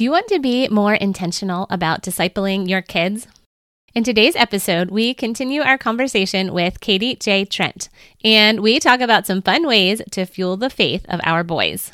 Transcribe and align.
Do 0.00 0.04
you 0.04 0.12
want 0.12 0.28
to 0.28 0.38
be 0.38 0.66
more 0.68 0.94
intentional 0.94 1.66
about 1.68 2.02
discipling 2.02 2.66
your 2.66 2.80
kids? 2.80 3.28
In 3.94 4.02
today's 4.02 4.34
episode, 4.34 4.90
we 4.90 5.12
continue 5.12 5.60
our 5.60 5.76
conversation 5.76 6.54
with 6.54 6.80
Katie 6.80 7.16
J. 7.16 7.44
Trent, 7.44 7.90
and 8.24 8.60
we 8.60 8.80
talk 8.80 9.02
about 9.02 9.26
some 9.26 9.42
fun 9.42 9.66
ways 9.66 10.00
to 10.12 10.24
fuel 10.24 10.56
the 10.56 10.70
faith 10.70 11.04
of 11.10 11.20
our 11.22 11.44
boys. 11.44 11.92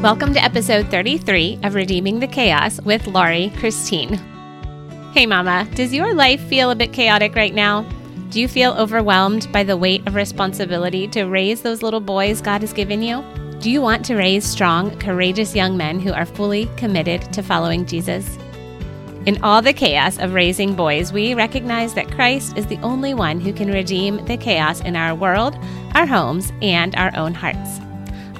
Welcome 0.00 0.32
to 0.34 0.44
episode 0.44 0.92
33 0.92 1.58
of 1.64 1.74
Redeeming 1.74 2.20
the 2.20 2.28
Chaos 2.28 2.80
with 2.82 3.04
Laurie 3.08 3.52
Christine. 3.58 4.14
Hey, 5.12 5.26
Mama, 5.26 5.66
does 5.74 5.92
your 5.92 6.14
life 6.14 6.40
feel 6.42 6.70
a 6.70 6.76
bit 6.76 6.92
chaotic 6.92 7.34
right 7.34 7.52
now? 7.52 7.84
Do 8.32 8.40
you 8.40 8.48
feel 8.48 8.72
overwhelmed 8.72 9.52
by 9.52 9.62
the 9.62 9.76
weight 9.76 10.08
of 10.08 10.14
responsibility 10.14 11.06
to 11.08 11.24
raise 11.24 11.60
those 11.60 11.82
little 11.82 12.00
boys 12.00 12.40
God 12.40 12.62
has 12.62 12.72
given 12.72 13.02
you? 13.02 13.22
Do 13.60 13.70
you 13.70 13.82
want 13.82 14.06
to 14.06 14.16
raise 14.16 14.46
strong, 14.46 14.98
courageous 14.98 15.54
young 15.54 15.76
men 15.76 16.00
who 16.00 16.14
are 16.14 16.24
fully 16.24 16.64
committed 16.78 17.30
to 17.34 17.42
following 17.42 17.84
Jesus? 17.84 18.38
In 19.26 19.38
all 19.44 19.60
the 19.60 19.74
chaos 19.74 20.18
of 20.18 20.32
raising 20.32 20.74
boys, 20.74 21.12
we 21.12 21.34
recognize 21.34 21.92
that 21.92 22.10
Christ 22.10 22.56
is 22.56 22.66
the 22.66 22.78
only 22.78 23.12
one 23.12 23.38
who 23.38 23.52
can 23.52 23.70
redeem 23.70 24.24
the 24.24 24.38
chaos 24.38 24.80
in 24.80 24.96
our 24.96 25.14
world, 25.14 25.54
our 25.94 26.06
homes, 26.06 26.54
and 26.62 26.96
our 26.96 27.14
own 27.14 27.34
hearts. 27.34 27.80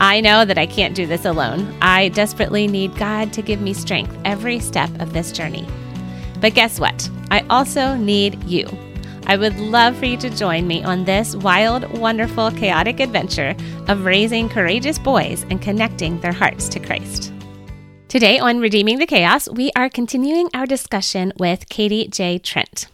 I 0.00 0.22
know 0.22 0.46
that 0.46 0.56
I 0.56 0.64
can't 0.64 0.96
do 0.96 1.04
this 1.04 1.26
alone. 1.26 1.70
I 1.82 2.08
desperately 2.08 2.66
need 2.66 2.96
God 2.96 3.30
to 3.34 3.42
give 3.42 3.60
me 3.60 3.74
strength 3.74 4.16
every 4.24 4.58
step 4.58 4.88
of 5.02 5.12
this 5.12 5.32
journey. 5.32 5.68
But 6.40 6.54
guess 6.54 6.80
what? 6.80 7.10
I 7.30 7.44
also 7.50 7.94
need 7.94 8.42
you. 8.44 8.66
I 9.26 9.36
would 9.36 9.58
love 9.58 9.96
for 9.96 10.06
you 10.06 10.16
to 10.18 10.30
join 10.30 10.66
me 10.66 10.82
on 10.82 11.04
this 11.04 11.36
wild, 11.36 11.98
wonderful, 11.98 12.50
chaotic 12.50 13.00
adventure 13.00 13.54
of 13.88 14.04
raising 14.04 14.48
courageous 14.48 14.98
boys 14.98 15.46
and 15.48 15.62
connecting 15.62 16.20
their 16.20 16.32
hearts 16.32 16.68
to 16.70 16.80
Christ. 16.80 17.32
Today 18.08 18.38
on 18.38 18.58
Redeeming 18.58 18.98
the 18.98 19.06
Chaos, 19.06 19.48
we 19.48 19.70
are 19.76 19.88
continuing 19.88 20.48
our 20.52 20.66
discussion 20.66 21.32
with 21.38 21.68
Katie 21.68 22.08
J. 22.08 22.38
Trent. 22.38 22.88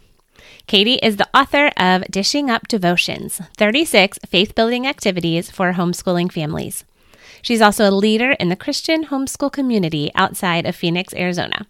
Katie 0.67 0.99
is 1.01 1.17
the 1.17 1.27
author 1.33 1.71
of 1.77 2.03
Dishing 2.11 2.49
Up 2.49 2.67
Devotions 2.67 3.41
36 3.57 4.19
Faith 4.27 4.53
Building 4.53 4.85
Activities 4.85 5.49
for 5.49 5.73
Homeschooling 5.73 6.31
Families. 6.31 6.85
She's 7.41 7.61
also 7.61 7.89
a 7.89 7.91
leader 7.91 8.31
in 8.33 8.49
the 8.49 8.55
Christian 8.55 9.05
homeschool 9.05 9.51
community 9.51 10.11
outside 10.13 10.65
of 10.65 10.75
Phoenix, 10.75 11.13
Arizona. 11.15 11.65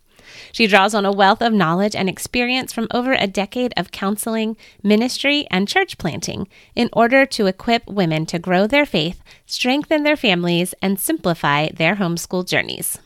She 0.52 0.68
draws 0.68 0.94
on 0.94 1.06
a 1.06 1.12
wealth 1.12 1.42
of 1.42 1.54
knowledge 1.54 1.96
and 1.96 2.10
experience 2.10 2.74
from 2.74 2.88
over 2.92 3.14
a 3.14 3.28
decade 3.28 3.74
of 3.78 3.92
counseling, 3.92 4.58
ministry, 4.84 5.48
and 5.50 5.68
church 5.68 5.98
planting 5.98 6.48
in 6.76 6.90
order 6.94 7.26
to 7.26 7.48
equip 7.48 7.88
women 7.88 8.26
to 8.28 8.40
grow 8.40 8.68
their 8.68 8.86
faith, 8.86 9.22
strengthen 9.46 10.04
their 10.04 10.18
families, 10.18 10.74
and 10.82 11.00
simplify 11.00 11.70
their 11.70 11.96
homeschool 11.96 12.48
journeys. 12.48 12.98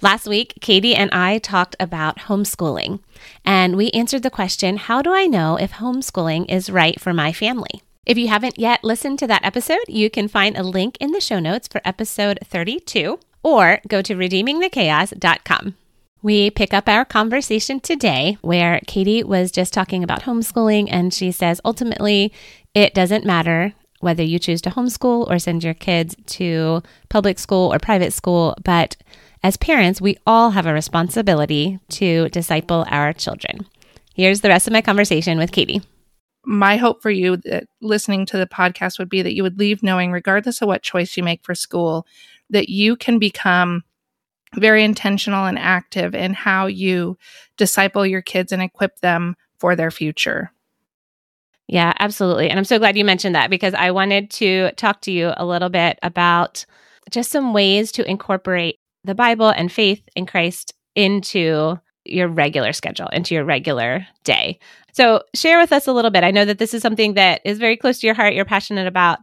Last 0.00 0.28
week, 0.28 0.54
Katie 0.60 0.94
and 0.94 1.10
I 1.10 1.38
talked 1.38 1.74
about 1.80 2.20
homeschooling, 2.20 3.00
and 3.44 3.76
we 3.76 3.90
answered 3.90 4.22
the 4.22 4.30
question 4.30 4.76
How 4.76 5.02
do 5.02 5.12
I 5.12 5.26
know 5.26 5.56
if 5.56 5.72
homeschooling 5.72 6.48
is 6.48 6.70
right 6.70 7.00
for 7.00 7.12
my 7.12 7.32
family? 7.32 7.82
If 8.06 8.16
you 8.16 8.28
haven't 8.28 8.58
yet 8.58 8.84
listened 8.84 9.18
to 9.18 9.26
that 9.26 9.44
episode, 9.44 9.84
you 9.88 10.08
can 10.08 10.28
find 10.28 10.56
a 10.56 10.62
link 10.62 10.96
in 11.00 11.10
the 11.10 11.20
show 11.20 11.40
notes 11.40 11.68
for 11.68 11.82
episode 11.84 12.38
32 12.44 13.18
or 13.42 13.80
go 13.86 14.00
to 14.00 14.14
redeemingthechaos.com. 14.14 15.74
We 16.22 16.50
pick 16.50 16.74
up 16.74 16.88
our 16.88 17.04
conversation 17.04 17.78
today 17.78 18.38
where 18.40 18.80
Katie 18.86 19.22
was 19.22 19.52
just 19.52 19.72
talking 19.72 20.02
about 20.02 20.22
homeschooling, 20.22 20.88
and 20.90 21.14
she 21.14 21.30
says 21.30 21.60
ultimately 21.64 22.32
it 22.74 22.92
doesn't 22.94 23.24
matter 23.24 23.72
whether 24.00 24.22
you 24.22 24.38
choose 24.38 24.60
to 24.62 24.70
homeschool 24.70 25.28
or 25.30 25.38
send 25.38 25.62
your 25.62 25.74
kids 25.74 26.16
to 26.26 26.82
public 27.08 27.38
school 27.38 27.72
or 27.72 27.78
private 27.78 28.12
school, 28.12 28.56
but 28.64 28.96
as 29.42 29.56
parents, 29.56 30.00
we 30.00 30.16
all 30.26 30.50
have 30.50 30.66
a 30.66 30.72
responsibility 30.72 31.78
to 31.88 32.28
disciple 32.30 32.84
our 32.88 33.12
children. 33.12 33.66
Here's 34.14 34.40
the 34.40 34.48
rest 34.48 34.66
of 34.66 34.72
my 34.72 34.82
conversation 34.82 35.38
with 35.38 35.52
Katie. 35.52 35.82
My 36.44 36.76
hope 36.76 37.02
for 37.02 37.10
you 37.10 37.36
that 37.38 37.64
listening 37.80 38.26
to 38.26 38.38
the 38.38 38.46
podcast 38.46 38.98
would 38.98 39.08
be 39.08 39.22
that 39.22 39.34
you 39.34 39.44
would 39.44 39.58
leave 39.58 39.82
knowing, 39.82 40.10
regardless 40.10 40.60
of 40.60 40.66
what 40.66 40.82
choice 40.82 41.16
you 41.16 41.22
make 41.22 41.44
for 41.44 41.54
school, 41.54 42.06
that 42.50 42.68
you 42.68 42.96
can 42.96 43.18
become 43.18 43.84
very 44.54 44.84
intentional 44.84 45.46
and 45.46 45.58
active 45.58 46.14
in 46.14 46.34
how 46.34 46.66
you 46.66 47.16
disciple 47.56 48.06
your 48.06 48.22
kids 48.22 48.52
and 48.52 48.62
equip 48.62 49.00
them 49.00 49.36
for 49.58 49.76
their 49.76 49.90
future. 49.90 50.52
Yeah, 51.66 51.92
absolutely. 51.98 52.48
And 52.48 52.58
I'm 52.58 52.64
so 52.64 52.78
glad 52.78 52.96
you 52.96 53.04
mentioned 53.04 53.34
that 53.34 53.50
because 53.50 53.74
I 53.74 53.90
wanted 53.90 54.30
to 54.32 54.72
talk 54.72 55.02
to 55.02 55.12
you 55.12 55.32
a 55.36 55.44
little 55.44 55.68
bit 55.68 55.98
about 56.02 56.64
just 57.10 57.30
some 57.30 57.52
ways 57.52 57.92
to 57.92 58.08
incorporate 58.08 58.78
the 59.04 59.14
Bible 59.14 59.50
and 59.50 59.70
faith 59.70 60.02
in 60.16 60.26
Christ 60.26 60.72
into 60.94 61.78
your 62.04 62.28
regular 62.28 62.72
schedule, 62.72 63.08
into 63.08 63.34
your 63.34 63.44
regular 63.44 64.06
day. 64.24 64.58
So, 64.92 65.22
share 65.34 65.58
with 65.58 65.72
us 65.72 65.86
a 65.86 65.92
little 65.92 66.10
bit. 66.10 66.24
I 66.24 66.30
know 66.30 66.46
that 66.46 66.58
this 66.58 66.72
is 66.72 66.82
something 66.82 67.14
that 67.14 67.42
is 67.44 67.58
very 67.58 67.76
close 67.76 68.00
to 68.00 68.06
your 68.06 68.14
heart, 68.14 68.34
you're 68.34 68.44
passionate 68.44 68.86
about 68.86 69.20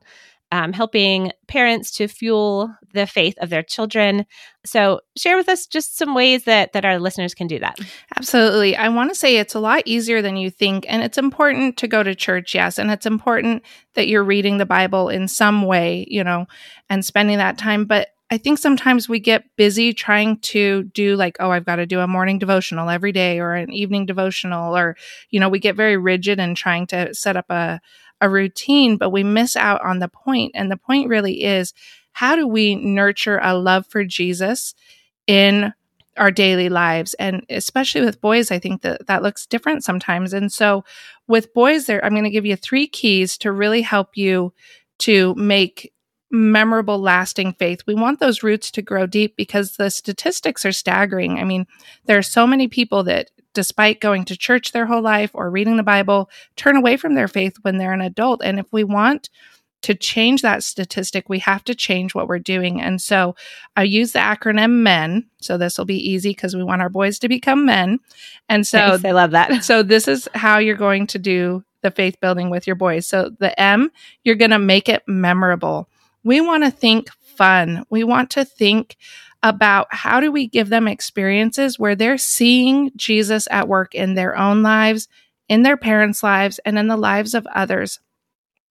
um, 0.52 0.74
helping 0.74 1.32
parents 1.48 1.92
to 1.92 2.08
fuel 2.08 2.74
the 2.94 3.08
faith 3.08 3.36
of 3.40 3.50
their 3.50 3.64
children. 3.64 4.26
So, 4.66 5.02
share 5.18 5.38
with 5.38 5.50
us 5.50 5.66
just 5.66 5.98
some 5.98 6.16
ways 6.16 6.46
that 6.46 6.74
that 6.74 6.86
our 6.86 7.00
listeners 7.00 7.34
can 7.34 7.48
do 7.48 7.60
that. 7.60 7.78
Absolutely. 8.18 8.76
I 8.76 8.90
want 8.90 9.10
to 9.12 9.16
say 9.16 9.38
it's 9.38 9.56
a 9.56 9.60
lot 9.60 9.84
easier 9.86 10.22
than 10.22 10.38
you 10.38 10.50
think, 10.50 10.86
and 10.88 11.04
it's 11.04 11.18
important 11.18 11.78
to 11.78 11.88
go 11.88 12.04
to 12.04 12.16
church, 12.16 12.56
yes, 12.56 12.78
and 12.78 12.92
it's 12.92 13.06
important 13.06 13.64
that 13.96 14.08
you're 14.08 14.24
reading 14.24 14.58
the 14.58 14.66
Bible 14.66 15.10
in 15.10 15.28
some 15.28 15.64
way, 15.64 16.06
you 16.10 16.24
know, 16.24 16.46
and 16.90 17.04
spending 17.04 17.38
that 17.38 17.58
time. 17.58 17.86
But 17.86 18.10
I 18.32 18.40
think 18.40 18.58
sometimes 18.58 19.08
we 19.08 19.20
get 19.20 19.44
busy 19.56 19.94
trying 19.94 20.40
to 20.40 20.84
do 20.84 21.16
like, 21.16 21.38
oh, 21.40 21.52
I've 21.52 21.66
got 21.66 21.76
to 21.76 21.86
do 21.86 22.00
a 22.00 22.08
morning 22.08 22.40
devotional 22.40 22.90
every 22.90 23.12
day 23.12 23.40
or 23.40 23.54
an 23.54 23.72
evening 23.72 24.08
devotional, 24.08 24.76
or, 24.76 24.98
you 25.30 25.40
know, 25.40 25.48
we 25.48 25.60
get 25.60 25.76
very 25.76 25.96
rigid 25.96 26.40
in 26.40 26.56
trying 26.56 26.88
to 26.88 27.14
set 27.14 27.38
up 27.38 27.46
a, 27.52 27.80
a 28.22 28.30
routine, 28.30 28.98
but 28.98 29.12
we 29.12 29.24
miss 29.24 29.56
out 29.56 29.84
on 29.84 30.00
the 30.00 30.08
point. 30.08 30.52
And 30.56 30.72
the 30.72 30.78
point 30.78 31.10
really 31.10 31.44
is 31.44 31.74
how 32.14 32.36
do 32.36 32.48
we 32.48 32.76
nurture 32.76 33.40
a 33.44 33.54
love 33.54 33.86
for 33.88 34.04
Jesus 34.06 34.74
in 35.28 35.74
our 36.18 36.32
daily 36.32 36.70
lives? 36.70 37.14
And 37.16 37.46
especially 37.50 38.02
with 38.02 38.22
boys 38.22 38.52
i 38.52 38.58
think 38.58 38.82
that 38.84 39.06
that 39.08 39.22
looks 39.22 39.46
different 39.46 39.84
sometimes. 39.84 40.34
And 40.34 40.52
so 40.52 40.86
with 41.28 41.54
boys 41.54 41.86
there 41.86 42.04
i'm 42.04 42.14
going 42.14 42.24
to 42.24 42.30
give 42.30 42.46
you 42.46 42.56
three 42.56 42.88
keys 42.88 43.38
to 43.40 43.52
really 43.52 43.82
help 43.82 44.16
you 44.16 44.54
to 45.00 45.36
make 45.36 45.92
memorable 46.32 47.00
lasting 47.00 47.54
faith. 47.54 47.82
We 47.86 47.96
want 47.96 48.20
those 48.20 48.44
roots 48.44 48.72
to 48.72 48.82
grow 48.82 49.06
deep 49.06 49.36
because 49.36 49.74
the 49.74 49.90
statistics 49.90 50.66
are 50.66 50.72
staggering. 50.72 51.38
I 51.38 51.44
mean 51.44 51.68
there 52.06 52.18
are 52.18 52.24
so 52.24 52.48
many 52.48 52.68
people 52.70 53.04
that 53.04 53.30
despite 53.56 54.00
going 54.00 54.26
to 54.26 54.38
church 54.38 54.72
their 54.72 54.86
whole 54.86 55.02
life 55.02 55.32
or 55.34 55.50
reading 55.50 55.78
the 55.78 55.84
Bible, 55.84 56.30
turn 56.56 56.76
away 56.76 56.98
from 56.98 57.16
their 57.16 57.28
faith 57.28 57.56
when 57.64 57.78
they're 57.78 57.94
an 57.94 58.02
adult. 58.02 58.42
And 58.44 58.60
if 58.60 58.72
we 58.72 58.84
want 58.84 59.30
to 59.82 59.94
change 59.94 60.42
that 60.42 60.64
statistic, 60.64 61.30
we 61.30 61.40
have 61.40 61.64
to 61.64 61.76
change 61.76 62.16
what 62.16 62.28
we're 62.28 62.40
doing. 62.40 62.82
And 62.82 63.02
so 63.02 63.36
I 63.76 63.84
use 63.84 64.14
the 64.14 64.20
acronym 64.20 64.82
MEN. 64.82 65.28
So 65.42 65.58
this 65.58 65.78
will 65.78 65.86
be 65.86 66.10
easy 66.10 66.32
because 66.32 66.56
we 66.56 66.64
want 66.64 66.82
our 66.82 66.90
boys 66.90 67.20
to 67.20 67.30
become 67.30 67.66
men. 67.66 68.00
And 68.50 68.66
so 68.66 68.78
Thanks, 68.78 69.06
I 69.06 69.12
love 69.12 69.32
that. 69.32 69.64
So 69.64 69.84
this 69.84 70.08
is 70.08 70.28
how 70.34 70.58
you're 70.58 70.76
going 70.76 71.08
to 71.08 71.20
do 71.20 71.64
the 71.82 71.92
faith 71.92 72.20
building 72.20 72.50
with 72.50 72.66
your 72.66 72.76
boys. 72.76 73.08
So 73.08 73.30
the 73.40 73.60
M, 73.60 73.92
you're 74.24 74.36
going 74.36 74.52
to 74.52 74.60
make 74.60 74.90
it 74.90 75.04
memorable. 75.08 75.88
We 76.24 76.42
want 76.42 76.64
to 76.64 76.72
think 76.72 77.10
fun. 77.36 77.86
We 77.90 78.04
want 78.04 78.30
to 78.32 78.46
think 78.46 78.98
about 79.44 79.88
how 79.92 80.20
do 80.20 80.32
we 80.32 80.48
give 80.48 80.70
them 80.70 80.88
experiences 80.88 81.78
where 81.78 81.96
they're 81.96 82.18
seeing 82.18 82.92
Jesus 82.96 83.48
at 83.52 83.68
work 83.68 83.94
in 83.94 84.16
their 84.16 84.36
own 84.36 84.64
lives, 84.64 85.08
in 85.48 85.62
their 85.62 85.78
parents' 85.78 86.24
lives, 86.24 86.60
and 86.66 86.80
in 86.80 86.88
the 86.88 86.98
lives 86.98 87.34
of 87.34 87.46
others. 87.54 88.00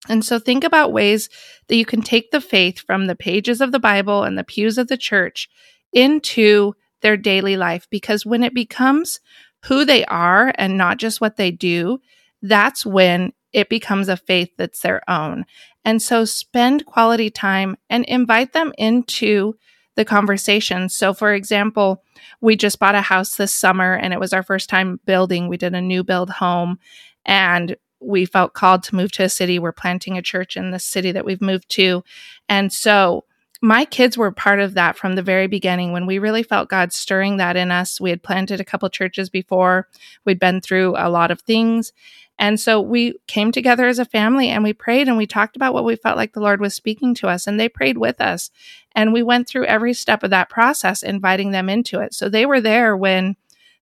And 0.08 0.24
so 0.24 0.38
think 0.38 0.64
about 0.64 0.92
ways 0.92 1.28
that 1.68 1.76
you 1.76 1.86
can 1.86 2.02
take 2.02 2.30
the 2.30 2.40
faith 2.40 2.80
from 2.80 3.06
the 3.06 3.14
pages 3.14 3.60
of 3.60 3.72
the 3.72 3.78
Bible 3.78 4.24
and 4.24 4.36
the 4.36 4.44
pews 4.44 4.76
of 4.76 4.88
the 4.88 4.98
church 4.98 5.48
into 5.92 6.74
their 7.00 7.16
daily 7.16 7.56
life. 7.56 7.86
Because 7.90 8.26
when 8.26 8.42
it 8.42 8.54
becomes 8.54 9.20
who 9.64 9.84
they 9.84 10.04
are 10.06 10.52
and 10.56 10.76
not 10.76 10.98
just 10.98 11.20
what 11.20 11.36
they 11.36 11.50
do, 11.50 12.00
that's 12.42 12.84
when 12.84 13.32
it 13.52 13.68
becomes 13.68 14.08
a 14.08 14.16
faith 14.16 14.50
that's 14.58 14.80
their 14.80 15.08
own. 15.08 15.44
And 15.84 16.00
so 16.00 16.24
spend 16.24 16.86
quality 16.86 17.30
time 17.30 17.76
and 17.90 18.04
invite 18.06 18.52
them 18.52 18.72
into 18.78 19.54
the 19.96 20.04
conversation. 20.04 20.88
So, 20.88 21.14
for 21.14 21.32
example, 21.32 22.02
we 22.40 22.56
just 22.56 22.78
bought 22.78 22.94
a 22.94 23.00
house 23.00 23.36
this 23.36 23.52
summer 23.52 23.94
and 23.94 24.12
it 24.12 24.20
was 24.20 24.32
our 24.32 24.42
first 24.42 24.68
time 24.68 25.00
building. 25.06 25.48
We 25.48 25.56
did 25.56 25.74
a 25.74 25.80
new 25.80 26.02
build 26.02 26.30
home 26.30 26.78
and 27.24 27.76
we 28.00 28.26
felt 28.26 28.54
called 28.54 28.82
to 28.84 28.94
move 28.94 29.12
to 29.12 29.22
a 29.22 29.28
city. 29.28 29.58
We're 29.58 29.72
planting 29.72 30.18
a 30.18 30.22
church 30.22 30.56
in 30.56 30.70
the 30.70 30.78
city 30.78 31.12
that 31.12 31.24
we've 31.24 31.40
moved 31.40 31.68
to. 31.70 32.02
And 32.48 32.72
so, 32.72 33.24
my 33.62 33.86
kids 33.86 34.18
were 34.18 34.30
part 34.30 34.60
of 34.60 34.74
that 34.74 34.94
from 34.94 35.14
the 35.14 35.22
very 35.22 35.46
beginning 35.46 35.92
when 35.92 36.04
we 36.04 36.18
really 36.18 36.42
felt 36.42 36.68
God 36.68 36.92
stirring 36.92 37.38
that 37.38 37.56
in 37.56 37.70
us. 37.70 37.98
We 37.98 38.10
had 38.10 38.22
planted 38.22 38.60
a 38.60 38.64
couple 38.64 38.90
churches 38.90 39.30
before, 39.30 39.88
we'd 40.26 40.38
been 40.38 40.60
through 40.60 40.96
a 40.98 41.08
lot 41.08 41.30
of 41.30 41.40
things. 41.40 41.90
And 42.38 42.58
so 42.58 42.80
we 42.80 43.14
came 43.26 43.52
together 43.52 43.86
as 43.86 43.98
a 43.98 44.04
family 44.04 44.48
and 44.48 44.64
we 44.64 44.72
prayed 44.72 45.06
and 45.06 45.16
we 45.16 45.26
talked 45.26 45.56
about 45.56 45.72
what 45.72 45.84
we 45.84 45.96
felt 45.96 46.16
like 46.16 46.32
the 46.32 46.40
Lord 46.40 46.60
was 46.60 46.74
speaking 46.74 47.14
to 47.16 47.28
us. 47.28 47.46
And 47.46 47.58
they 47.58 47.68
prayed 47.68 47.98
with 47.98 48.20
us. 48.20 48.50
And 48.92 49.12
we 49.12 49.22
went 49.22 49.48
through 49.48 49.66
every 49.66 49.94
step 49.94 50.22
of 50.22 50.30
that 50.30 50.50
process, 50.50 51.02
inviting 51.02 51.52
them 51.52 51.68
into 51.68 52.00
it. 52.00 52.12
So 52.14 52.28
they 52.28 52.44
were 52.46 52.60
there 52.60 52.96
when 52.96 53.36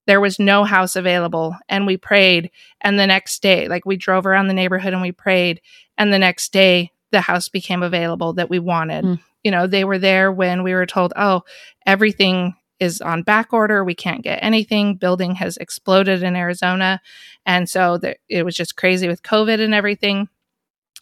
there 0.06 0.20
was 0.20 0.38
no 0.38 0.64
house 0.64 0.96
available 0.96 1.56
and 1.68 1.86
we 1.86 1.96
prayed. 1.96 2.50
And 2.80 2.98
the 2.98 3.06
next 3.06 3.40
day, 3.40 3.68
like 3.68 3.86
we 3.86 3.96
drove 3.96 4.26
around 4.26 4.48
the 4.48 4.54
neighborhood 4.54 4.92
and 4.92 5.02
we 5.02 5.12
prayed. 5.12 5.60
And 5.96 6.12
the 6.12 6.18
next 6.18 6.52
day, 6.52 6.92
the 7.10 7.20
house 7.20 7.48
became 7.48 7.82
available 7.82 8.32
that 8.34 8.50
we 8.50 8.58
wanted. 8.58 9.04
Mm. 9.04 9.20
You 9.44 9.50
know, 9.50 9.66
they 9.66 9.84
were 9.84 9.98
there 9.98 10.32
when 10.32 10.62
we 10.62 10.74
were 10.74 10.86
told, 10.86 11.12
oh, 11.16 11.42
everything 11.86 12.54
is 12.82 13.00
on 13.00 13.22
back 13.22 13.52
order. 13.52 13.84
We 13.84 13.94
can't 13.94 14.22
get 14.22 14.40
anything. 14.42 14.96
Building 14.96 15.36
has 15.36 15.56
exploded 15.56 16.22
in 16.22 16.36
Arizona. 16.36 17.00
And 17.46 17.68
so 17.68 17.98
the, 17.98 18.16
it 18.28 18.44
was 18.44 18.54
just 18.54 18.76
crazy 18.76 19.08
with 19.08 19.22
COVID 19.22 19.60
and 19.60 19.72
everything. 19.72 20.28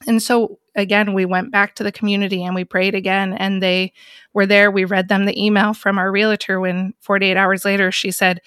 And 0.07 0.23
so 0.23 0.59
again, 0.77 1.15
we 1.15 1.25
went 1.25 1.51
back 1.51 1.75
to 1.77 1.85
the 1.85 1.93
community 1.93 2.45
and 2.45 2.55
we 2.55 2.65
prayed 2.65 2.95
again. 2.95 3.33
And 3.33 3.63
they 3.63 3.93
were 4.35 4.47
there. 4.47 4.71
We 4.71 4.85
read 4.85 5.09
them 5.09 5.25
the 5.25 5.43
email 5.43 5.75
from 5.75 5.99
our 5.99 6.13
realtor 6.13 6.61
when 6.61 6.95
48 7.01 7.37
hours 7.37 7.65
later 7.65 7.91
she 7.91 8.11
said, 8.11 8.41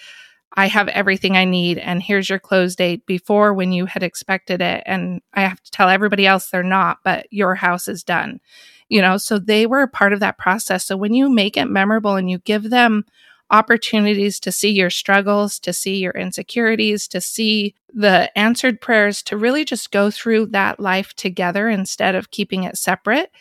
I 0.55 0.67
have 0.67 0.87
everything 0.89 1.35
I 1.35 1.45
need, 1.45 1.79
and 1.79 2.01
here's 2.01 2.29
your 2.29 2.37
close 2.37 2.75
date 2.75 3.07
before 3.07 3.53
when 3.53 3.71
you 3.71 3.87
had 3.87 4.03
expected 4.03 4.61
it. 4.61 4.83
And 4.85 5.21
I 5.33 5.41
have 5.41 5.61
to 5.63 5.71
tell 5.71 5.89
everybody 5.89 6.27
else 6.27 6.49
they're 6.49 6.61
not, 6.61 6.99
but 7.03 7.25
your 7.31 7.55
house 7.55 7.87
is 7.87 8.03
done. 8.03 8.39
You 8.93 9.01
know, 9.01 9.17
so 9.17 9.39
they 9.39 9.65
were 9.65 9.81
a 9.81 9.87
part 9.87 10.13
of 10.13 10.19
that 10.19 10.37
process. 10.37 10.85
So 10.85 10.95
when 10.95 11.15
you 11.15 11.27
make 11.27 11.57
it 11.57 11.65
memorable 11.65 12.15
and 12.15 12.29
you 12.29 12.37
give 12.37 12.69
them 12.69 13.05
opportunities 13.49 14.39
to 14.41 14.51
see 14.51 14.69
your 14.69 14.91
struggles, 14.91 15.57
to 15.61 15.73
see 15.73 15.95
your 15.95 16.11
insecurities, 16.11 17.07
to 17.07 17.19
see 17.19 17.73
the 17.91 18.29
answered 18.37 18.79
prayers, 18.81 19.23
to 19.23 19.35
really 19.35 19.65
just 19.65 19.89
go 19.89 20.11
through 20.11 20.45
that 20.47 20.79
life 20.79 21.15
together 21.15 21.69
instead 21.69 22.13
of 22.13 22.29
keeping 22.29 22.65
it 22.65 22.77
separate, 22.77 23.31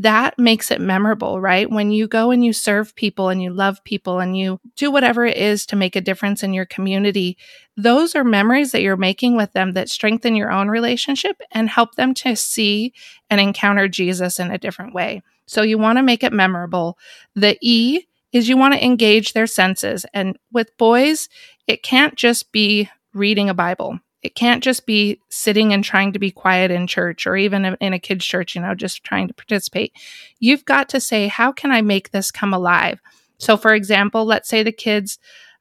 that 0.00 0.38
makes 0.38 0.70
it 0.70 0.80
memorable, 0.80 1.42
right? 1.42 1.70
When 1.70 1.90
you 1.90 2.08
go 2.08 2.30
and 2.30 2.42
you 2.42 2.54
serve 2.54 2.94
people 2.94 3.28
and 3.28 3.42
you 3.42 3.52
love 3.52 3.84
people 3.84 4.18
and 4.18 4.34
you 4.34 4.58
do 4.74 4.90
whatever 4.90 5.26
it 5.26 5.36
is 5.36 5.66
to 5.66 5.76
make 5.76 5.94
a 5.94 6.00
difference 6.00 6.42
in 6.42 6.54
your 6.54 6.64
community, 6.64 7.36
those 7.76 8.14
are 8.14 8.24
memories 8.24 8.72
that 8.72 8.80
you're 8.80 8.96
making 8.96 9.36
with 9.36 9.52
them 9.52 9.72
that 9.72 9.90
strengthen 9.90 10.36
your 10.36 10.50
own 10.50 10.68
relationship 10.68 11.42
and 11.52 11.68
help 11.68 11.96
them 11.96 12.14
to 12.14 12.34
see 12.34 12.94
and 13.28 13.42
encounter 13.42 13.88
Jesus 13.88 14.40
in 14.40 14.50
a 14.50 14.56
different 14.56 14.94
way. 14.94 15.22
So 15.44 15.60
you 15.60 15.76
want 15.76 15.98
to 15.98 16.02
make 16.02 16.24
it 16.24 16.32
memorable. 16.32 16.96
The 17.34 17.58
E 17.60 18.06
is 18.32 18.48
you 18.48 18.56
want 18.56 18.72
to 18.72 18.82
engage 18.82 19.34
their 19.34 19.46
senses. 19.46 20.06
And 20.14 20.38
with 20.50 20.74
boys, 20.78 21.28
it 21.66 21.82
can't 21.82 22.14
just 22.14 22.52
be 22.52 22.88
reading 23.12 23.50
a 23.50 23.54
Bible 23.54 24.00
it 24.22 24.34
can't 24.34 24.62
just 24.62 24.86
be 24.86 25.20
sitting 25.30 25.72
and 25.72 25.82
trying 25.82 26.12
to 26.12 26.18
be 26.18 26.30
quiet 26.30 26.70
in 26.70 26.86
church 26.86 27.26
or 27.26 27.36
even 27.36 27.76
in 27.80 27.92
a 27.92 27.98
kid's 27.98 28.24
church, 28.24 28.54
you 28.54 28.60
know, 28.60 28.74
just 28.74 29.02
trying 29.02 29.28
to 29.28 29.34
participate. 29.34 29.92
You've 30.38 30.64
got 30.64 30.88
to 30.90 31.00
say, 31.00 31.28
how 31.28 31.52
can 31.52 31.70
I 31.70 31.80
make 31.80 32.10
this 32.10 32.30
come 32.30 32.52
alive? 32.52 33.00
So, 33.38 33.56
for 33.56 33.74
example, 33.74 34.26
let's 34.26 34.48
say 34.48 34.62
the 34.62 34.72
kids 34.72 35.18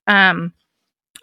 um, 0.08 0.54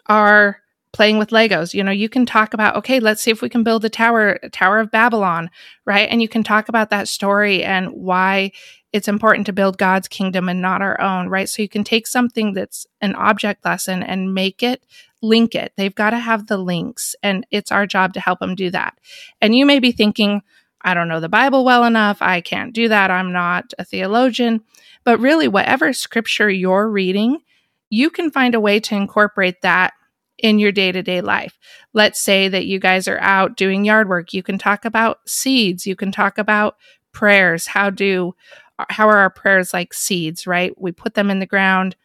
are 0.07 0.61
playing 0.93 1.19
with 1.19 1.29
Legos. 1.29 1.75
You 1.75 1.83
know, 1.83 1.91
you 1.91 2.09
can 2.09 2.25
talk 2.25 2.55
about, 2.55 2.75
okay, 2.77 2.99
let's 2.99 3.21
see 3.21 3.29
if 3.29 3.43
we 3.43 3.49
can 3.49 3.63
build 3.63 3.85
a 3.85 3.89
tower, 3.89 4.39
a 4.41 4.49
Tower 4.49 4.79
of 4.79 4.89
Babylon, 4.89 5.51
right? 5.85 6.09
And 6.09 6.21
you 6.21 6.27
can 6.27 6.43
talk 6.43 6.69
about 6.69 6.89
that 6.89 7.07
story 7.07 7.63
and 7.63 7.91
why 7.91 8.51
it's 8.93 9.07
important 9.07 9.45
to 9.45 9.53
build 9.53 9.77
God's 9.77 10.07
kingdom 10.07 10.49
and 10.49 10.61
not 10.61 10.81
our 10.81 10.99
own, 10.99 11.29
right? 11.29 11.47
So 11.47 11.61
you 11.61 11.69
can 11.69 11.83
take 11.83 12.07
something 12.07 12.53
that's 12.53 12.87
an 13.01 13.13
object 13.13 13.63
lesson 13.63 14.01
and 14.01 14.33
make 14.33 14.63
it 14.63 14.83
link 15.21 15.55
it. 15.55 15.73
They've 15.77 15.93
got 15.93 16.11
to 16.11 16.19
have 16.19 16.47
the 16.47 16.57
links, 16.57 17.15
and 17.23 17.45
it's 17.51 17.71
our 17.71 17.85
job 17.85 18.13
to 18.13 18.19
help 18.19 18.39
them 18.39 18.55
do 18.55 18.69
that. 18.71 18.97
And 19.41 19.55
you 19.55 19.65
may 19.65 19.79
be 19.79 19.91
thinking, 19.91 20.41
I 20.81 20.93
don't 20.93 21.07
know 21.07 21.19
the 21.19 21.29
Bible 21.29 21.65
well 21.65 21.83
enough. 21.83 22.21
I 22.21 22.41
can't 22.41 22.73
do 22.73 22.87
that. 22.89 23.11
I'm 23.11 23.31
not 23.31 23.73
a 23.79 23.85
theologian. 23.85 24.61
But 25.03 25.19
really, 25.19 25.47
whatever 25.47 25.93
scripture 25.93 26.49
you're 26.49 26.89
reading, 26.89 27.39
you 27.89 28.09
can 28.09 28.31
find 28.31 28.55
a 28.55 28.59
way 28.59 28.79
to 28.81 28.95
incorporate 28.95 29.61
that 29.61 29.93
in 30.37 30.59
your 30.59 30.71
day 30.71 30.91
to 30.91 31.01
day 31.01 31.21
life. 31.21 31.57
Let's 31.93 32.19
say 32.19 32.47
that 32.49 32.65
you 32.65 32.79
guys 32.79 33.07
are 33.07 33.19
out 33.19 33.57
doing 33.57 33.85
yard 33.85 34.07
work. 34.09 34.33
You 34.33 34.43
can 34.43 34.57
talk 34.57 34.85
about 34.85 35.19
seeds. 35.27 35.87
You 35.87 35.95
can 35.95 36.11
talk 36.11 36.37
about 36.37 36.75
prayers. 37.11 37.67
How 37.67 37.89
do, 37.89 38.35
how 38.89 39.09
are 39.09 39.17
our 39.17 39.29
prayers 39.29 39.73
like 39.73 39.93
seeds, 39.93 40.45
right? 40.45 40.79
We 40.79 40.91
put 40.91 41.15
them 41.15 41.31
in 41.31 41.39
the 41.39 41.45
ground 41.45 41.95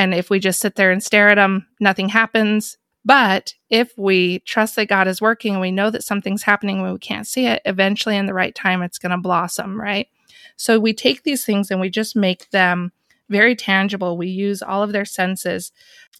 and 0.00 0.14
if 0.14 0.30
we 0.30 0.38
just 0.38 0.60
sit 0.60 0.76
there 0.76 0.90
and 0.90 1.02
stare 1.02 1.28
at 1.28 1.34
them, 1.34 1.66
nothing 1.78 2.08
happens. 2.08 2.78
But 3.04 3.52
if 3.68 3.92
we 3.98 4.38
trust 4.40 4.76
that 4.76 4.88
God 4.88 5.06
is 5.06 5.20
working 5.20 5.52
and 5.52 5.60
we 5.60 5.70
know 5.70 5.90
that 5.90 6.04
something's 6.04 6.42
happening 6.42 6.80
when 6.80 6.94
we 6.94 6.98
can't 6.98 7.26
see 7.26 7.44
it, 7.44 7.60
eventually 7.66 8.16
in 8.16 8.24
the 8.24 8.32
right 8.32 8.54
time, 8.54 8.80
it's 8.80 8.98
going 8.98 9.10
to 9.10 9.18
blossom, 9.18 9.78
right? 9.78 10.08
So 10.56 10.80
we 10.80 10.94
take 10.94 11.22
these 11.22 11.44
things 11.44 11.70
and 11.70 11.82
we 11.82 11.90
just 11.90 12.16
make 12.16 12.48
them 12.48 12.92
very 13.28 13.54
tangible. 13.54 14.16
We 14.16 14.28
use 14.28 14.62
all 14.62 14.82
of 14.82 14.92
their 14.92 15.04
senses. 15.04 15.70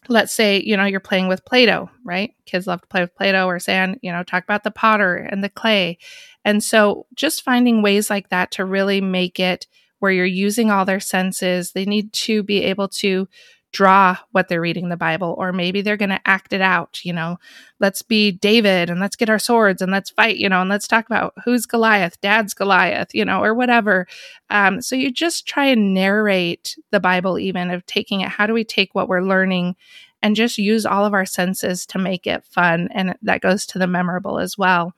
Let's 0.07 0.31
say, 0.31 0.61
you 0.61 0.77
know, 0.77 0.85
you're 0.85 0.99
playing 0.99 1.27
with 1.27 1.43
Play 1.43 1.65
Doh, 1.65 1.89
right? 2.05 2.35
Kids 2.45 2.67
love 2.67 2.81
to 2.81 2.87
play 2.87 3.01
with 3.01 3.15
Play 3.15 3.31
Doh 3.31 3.47
or 3.47 3.57
sand, 3.57 3.97
you 4.03 4.11
know, 4.11 4.21
talk 4.21 4.43
about 4.43 4.63
the 4.63 4.69
potter 4.69 5.15
and 5.15 5.43
the 5.43 5.49
clay. 5.49 5.97
And 6.45 6.63
so 6.63 7.07
just 7.15 7.43
finding 7.43 7.81
ways 7.81 8.11
like 8.11 8.29
that 8.29 8.51
to 8.51 8.63
really 8.63 9.01
make 9.01 9.39
it 9.39 9.65
where 9.97 10.11
you're 10.11 10.25
using 10.25 10.69
all 10.69 10.85
their 10.85 10.99
senses. 10.99 11.71
They 11.71 11.85
need 11.85 12.13
to 12.13 12.43
be 12.43 12.63
able 12.65 12.89
to 12.89 13.27
draw 13.71 14.17
what 14.31 14.47
they're 14.47 14.61
reading 14.61 14.89
the 14.89 14.97
Bible, 14.97 15.35
or 15.37 15.53
maybe 15.53 15.81
they're 15.81 15.97
going 15.97 16.09
to 16.09 16.21
act 16.27 16.53
it 16.53 16.61
out. 16.61 17.03
You 17.03 17.13
know, 17.13 17.37
let's 17.79 18.01
be 18.01 18.31
David 18.31 18.89
and 18.89 18.99
let's 18.99 19.15
get 19.15 19.29
our 19.29 19.39
swords 19.39 19.81
and 19.81 19.91
let's 19.91 20.09
fight, 20.09 20.37
you 20.37 20.49
know, 20.49 20.61
and 20.61 20.69
let's 20.69 20.87
talk 20.87 21.05
about 21.05 21.33
who's 21.45 21.65
Goliath, 21.65 22.19
dad's 22.21 22.53
Goliath, 22.53 23.13
you 23.13 23.23
know, 23.25 23.41
or 23.43 23.53
whatever. 23.53 24.07
Um, 24.49 24.81
so 24.81 24.95
you 24.95 25.11
just 25.11 25.47
try 25.47 25.65
and 25.65 25.93
narrate 25.93 26.77
the 26.91 26.99
Bible, 26.99 27.39
even 27.39 27.71
of 27.71 27.85
taking 27.85 28.21
it. 28.21 28.29
How 28.29 28.45
do 28.45 28.53
we 28.53 28.63
take 28.63 28.93
what 28.93 29.07
we're 29.07 29.21
learning 29.21 29.75
and 30.21 30.35
just 30.35 30.57
use 30.57 30.85
all 30.85 31.05
of 31.05 31.13
our 31.13 31.25
senses 31.25 31.85
to 31.87 31.99
make 31.99 32.27
it 32.27 32.43
fun? 32.43 32.89
And 32.93 33.15
that 33.21 33.41
goes 33.41 33.65
to 33.67 33.79
the 33.79 33.87
memorable 33.87 34.39
as 34.39 34.57
well. 34.57 34.93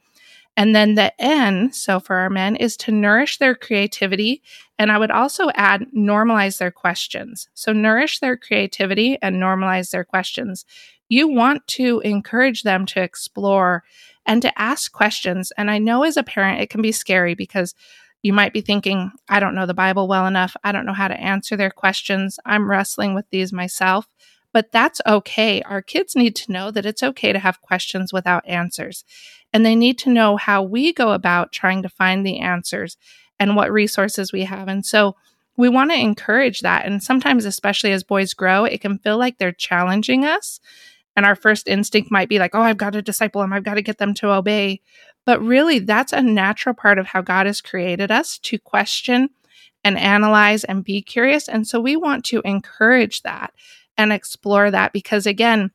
And 0.56 0.76
then 0.76 0.94
the 0.94 1.12
N, 1.20 1.72
so 1.72 2.00
for 2.00 2.16
our 2.18 2.30
men, 2.30 2.56
is 2.56 2.78
to 2.78 2.92
nourish 2.92 3.38
their 3.38 3.56
creativity. 3.56 4.44
And 4.78 4.92
I 4.92 4.98
would 4.98 5.12
also 5.12 5.50
add 5.56 5.88
normalize 5.96 6.60
their 6.60 6.72
questions. 6.72 7.50
So 7.54 7.74
nourish 7.74 8.20
their 8.20 8.38
creativity 8.38 9.18
and 9.22 9.38
normalize 9.38 9.90
their 9.92 10.04
questions. 10.04 10.66
You 11.10 11.28
want 11.28 11.66
to 11.70 12.02
encourage 12.02 12.64
them 12.64 12.86
to 12.88 13.02
explore 13.02 13.84
and 14.26 14.42
to 14.42 14.60
ask 14.60 14.92
questions. 14.92 15.52
And 15.58 15.72
I 15.72 15.80
know 15.80 16.04
as 16.04 16.18
a 16.18 16.24
parent, 16.24 16.62
it 16.62 16.70
can 16.70 16.82
be 16.82 16.92
scary 16.92 17.36
because 17.36 17.74
you 18.22 18.32
might 18.32 18.54
be 18.54 18.62
thinking, 18.62 19.12
I 19.28 19.40
don't 19.40 19.56
know 19.56 19.66
the 19.66 19.74
Bible 19.74 20.08
well 20.08 20.26
enough. 20.28 20.56
I 20.64 20.72
don't 20.72 20.86
know 20.86 20.94
how 20.94 21.10
to 21.10 21.20
answer 21.20 21.58
their 21.58 21.72
questions. 21.72 22.40
I'm 22.46 22.70
wrestling 22.70 23.14
with 23.14 23.30
these 23.32 23.52
myself. 23.52 24.08
But 24.54 24.72
that's 24.72 25.02
okay. 25.06 25.62
Our 25.64 25.82
kids 25.82 26.16
need 26.16 26.36
to 26.38 26.52
know 26.52 26.72
that 26.72 26.86
it's 26.86 27.04
okay 27.04 27.34
to 27.34 27.40
have 27.40 27.62
questions 27.62 28.14
without 28.14 28.48
answers 28.48 29.04
and 29.54 29.64
they 29.64 29.76
need 29.76 30.00
to 30.00 30.10
know 30.10 30.36
how 30.36 30.64
we 30.64 30.92
go 30.92 31.12
about 31.12 31.52
trying 31.52 31.84
to 31.84 31.90
find 31.90 32.26
the 32.26 32.40
answers 32.40 32.98
and 33.40 33.56
what 33.56 33.72
resources 33.72 34.34
we 34.34 34.44
have. 34.44 34.68
And 34.68 34.84
so 34.84 35.16
we 35.56 35.70
want 35.70 35.92
to 35.92 35.98
encourage 35.98 36.62
that. 36.62 36.86
And 36.86 37.02
sometimes, 37.04 37.46
especially 37.46 37.92
as 37.92 38.04
boys 38.04 38.34
grow, 38.34 38.66
it 38.66 38.82
can 38.82 38.98
feel 38.98 39.20
like 39.20 39.38
they're 39.38 39.52
challenging 39.52 40.26
us. 40.26 40.60
And 41.16 41.28
our 41.28 41.36
first 41.36 41.68
instinct 41.68 42.12
might 42.12 42.30
be 42.30 42.40
like, 42.40 42.56
oh, 42.56 42.62
I've 42.62 42.78
got 42.78 42.94
to 42.94 43.04
disciple 43.04 43.42
them, 43.42 43.54
I've 43.54 43.64
got 43.64 43.76
to 43.76 43.84
get 43.84 44.00
them 44.00 44.16
to 44.16 44.32
obey. 44.32 44.82
But 45.26 45.42
really, 45.42 45.80
that's 45.80 46.12
a 46.12 46.22
natural 46.22 46.74
part 46.74 46.98
of 46.98 47.06
how 47.06 47.22
God 47.22 47.46
has 47.46 47.62
created 47.62 48.10
us 48.10 48.40
to 48.40 48.58
question 48.58 49.30
and 49.84 49.98
analyze 49.98 50.64
and 50.64 50.84
be 50.84 51.02
curious. 51.02 51.48
And 51.48 51.68
so 51.68 51.80
we 51.80 51.96
want 51.96 52.26
to 52.26 52.42
encourage 52.44 53.22
that 53.22 53.54
and 53.98 54.12
explore 54.12 54.72
that 54.72 54.94
because, 54.94 55.26
again, 55.26 55.72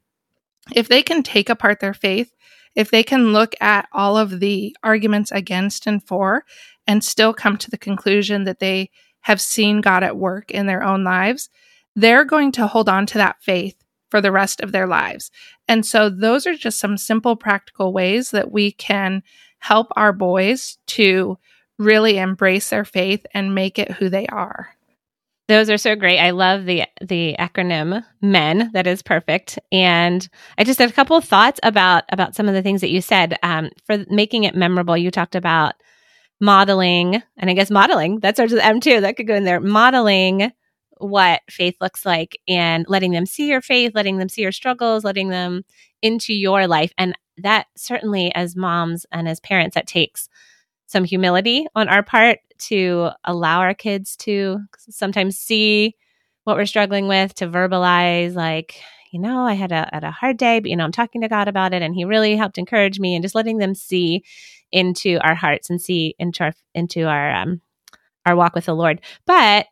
if 0.75 0.89
they 0.89 1.03
can 1.03 1.23
take 1.23 1.49
apart 1.49 1.81
their 1.81 1.95
faith 1.95 2.33
if 2.79 2.93
they 2.93 3.03
can 3.03 3.33
look 3.33 3.57
at 3.61 3.89
all 3.93 4.17
of 4.17 4.39
the 4.39 4.77
arguments 4.85 5.33
against 5.33 5.89
and 5.89 6.01
for 6.01 6.45
and 6.87 7.03
still 7.03 7.35
come 7.35 7.57
to 7.57 7.71
the 7.71 7.77
conclusion 7.77 8.45
that 8.45 8.61
they 8.61 8.91
have 9.23 9.41
seen 9.41 9.81
God 9.81 10.05
at 10.05 10.17
work 10.17 10.53
in 10.53 10.67
their 10.67 10.85
own 10.85 11.03
lives, 11.03 11.51
they're 11.97 12.25
going 12.25 12.53
to 12.53 12.69
hold 12.69 12.89
on 12.89 13.05
to 13.07 13.19
that 13.19 13.43
faith 13.43 13.75
for 14.11 14.21
the 14.21 14.31
rest 14.31 14.61
of 14.61 14.71
their 14.71 14.87
lives. 14.87 15.33
And 15.67 15.85
so, 15.85 16.09
those 16.09 16.47
are 16.47 16.55
just 16.55 16.79
some 16.79 16.97
simple, 16.97 17.35
practical 17.35 17.93
ways 17.93 18.31
that 18.31 18.53
we 18.53 18.71
can 18.71 19.25
help 19.59 19.89
our 19.97 20.13
boys 20.13 20.79
to 20.87 21.37
really 21.79 22.17
embrace 22.17 22.71
their 22.71 22.85
faith 22.85 23.27
and 23.35 23.57
make 23.57 23.79
it 23.81 23.91
who 23.91 24.09
they 24.09 24.27
are. 24.29 24.78
Those 25.49 25.71
are 25.71 25.79
so 25.79 25.97
great. 25.97 26.19
I 26.19 26.31
love 26.31 26.67
the 26.67 26.85
the 27.01 27.35
acronym 27.39 28.05
MEN. 28.21 28.71
That 28.75 28.87
is 28.87 29.01
perfect. 29.01 29.59
And 29.73 30.29
I 30.59 30.65
just 30.65 30.79
had 30.79 30.91
a 30.91 30.93
couple 30.93 31.17
of 31.17 31.25
thoughts 31.25 31.59
about 31.63 32.05
about 32.13 32.35
some 32.37 32.49
of 32.49 32.55
the 32.55 32.63
things 32.63 32.83
that 32.83 32.91
you 32.91 33.01
said 33.01 33.39
um, 33.43 33.71
for 33.87 34.05
making 34.11 34.45
it 34.45 34.55
memorable. 34.55 34.97
You 34.97 35.11
talked 35.11 35.35
about 35.35 35.73
modeling, 36.39 37.23
and 37.39 37.49
I 37.51 37.55
guess 37.55 37.71
modeling 37.71 38.21
that 38.21 38.37
starts 38.37 38.53
with 38.53 38.63
M 38.63 38.79
too. 38.79 39.01
That 39.01 39.17
could 39.17 39.27
go 39.27 39.35
in 39.35 39.45
there. 39.45 39.59
Modeling 39.61 40.53
what 40.99 41.41
faith 41.49 41.77
looks 41.81 42.05
like 42.05 42.39
and 42.47 42.85
letting 42.89 43.13
them 43.13 43.25
see 43.25 43.49
your 43.49 43.63
faith, 43.63 43.93
letting 43.95 44.19
them 44.19 44.29
see 44.29 44.43
your 44.43 44.53
struggles, 44.53 45.03
letting 45.05 45.29
them 45.29 45.65
into 46.03 46.35
your 46.35 46.67
life. 46.67 46.93
And 46.99 47.17
that 47.39 47.69
certainly, 47.75 48.35
as 48.35 48.55
moms 48.55 49.07
and 49.13 49.27
as 49.27 49.41
parents, 49.41 49.77
that 49.77 49.87
takes 49.87 50.29
some 50.89 51.05
humility 51.05 51.67
on 51.75 51.89
our 51.89 52.03
part 52.03 52.41
to 52.59 53.11
allow 53.25 53.61
our 53.61 53.75
kids 53.75 54.17
to 54.17 54.59
sometimes 54.77 55.39
see 55.39 55.95
what 56.45 56.57
we're 56.57 56.67
struggling 56.67 57.07
with, 57.07 57.35
to 57.35 57.47
verbalize, 57.47 58.35
like, 58.35 58.81
you 59.13 59.21
know, 59.21 59.45
I 59.45 59.53
had 59.53 59.71
a, 59.71 59.89
had 59.93 60.03
a 60.03 60.11
hard 60.11 60.39
day, 60.39 60.61
but, 60.61 60.71
you 60.71 60.77
know, 60.77 60.85
I'm 60.85 60.93
talking 60.93 61.21
to 61.21 61.29
God 61.29 61.47
about 61.47 61.75
it. 61.75 61.83
And 61.83 61.95
He 61.95 62.05
really 62.05 62.37
helped 62.37 62.59
encourage 62.59 62.99
me 62.99 63.15
and 63.15 63.23
just 63.23 63.35
letting 63.35 63.59
them 63.59 63.75
see 63.75 64.25
into 64.73 65.19
our 65.23 65.35
hearts 65.35 65.71
and 65.71 65.81
see 65.81 66.15
into 66.19 66.45
our, 66.45 66.53
into 66.75 67.05
our, 67.05 67.33
um, 67.33 67.61
our 68.25 68.35
walk 68.35 68.55
with 68.55 68.65
the 68.65 68.75
Lord. 68.75 69.01
But 69.27 69.67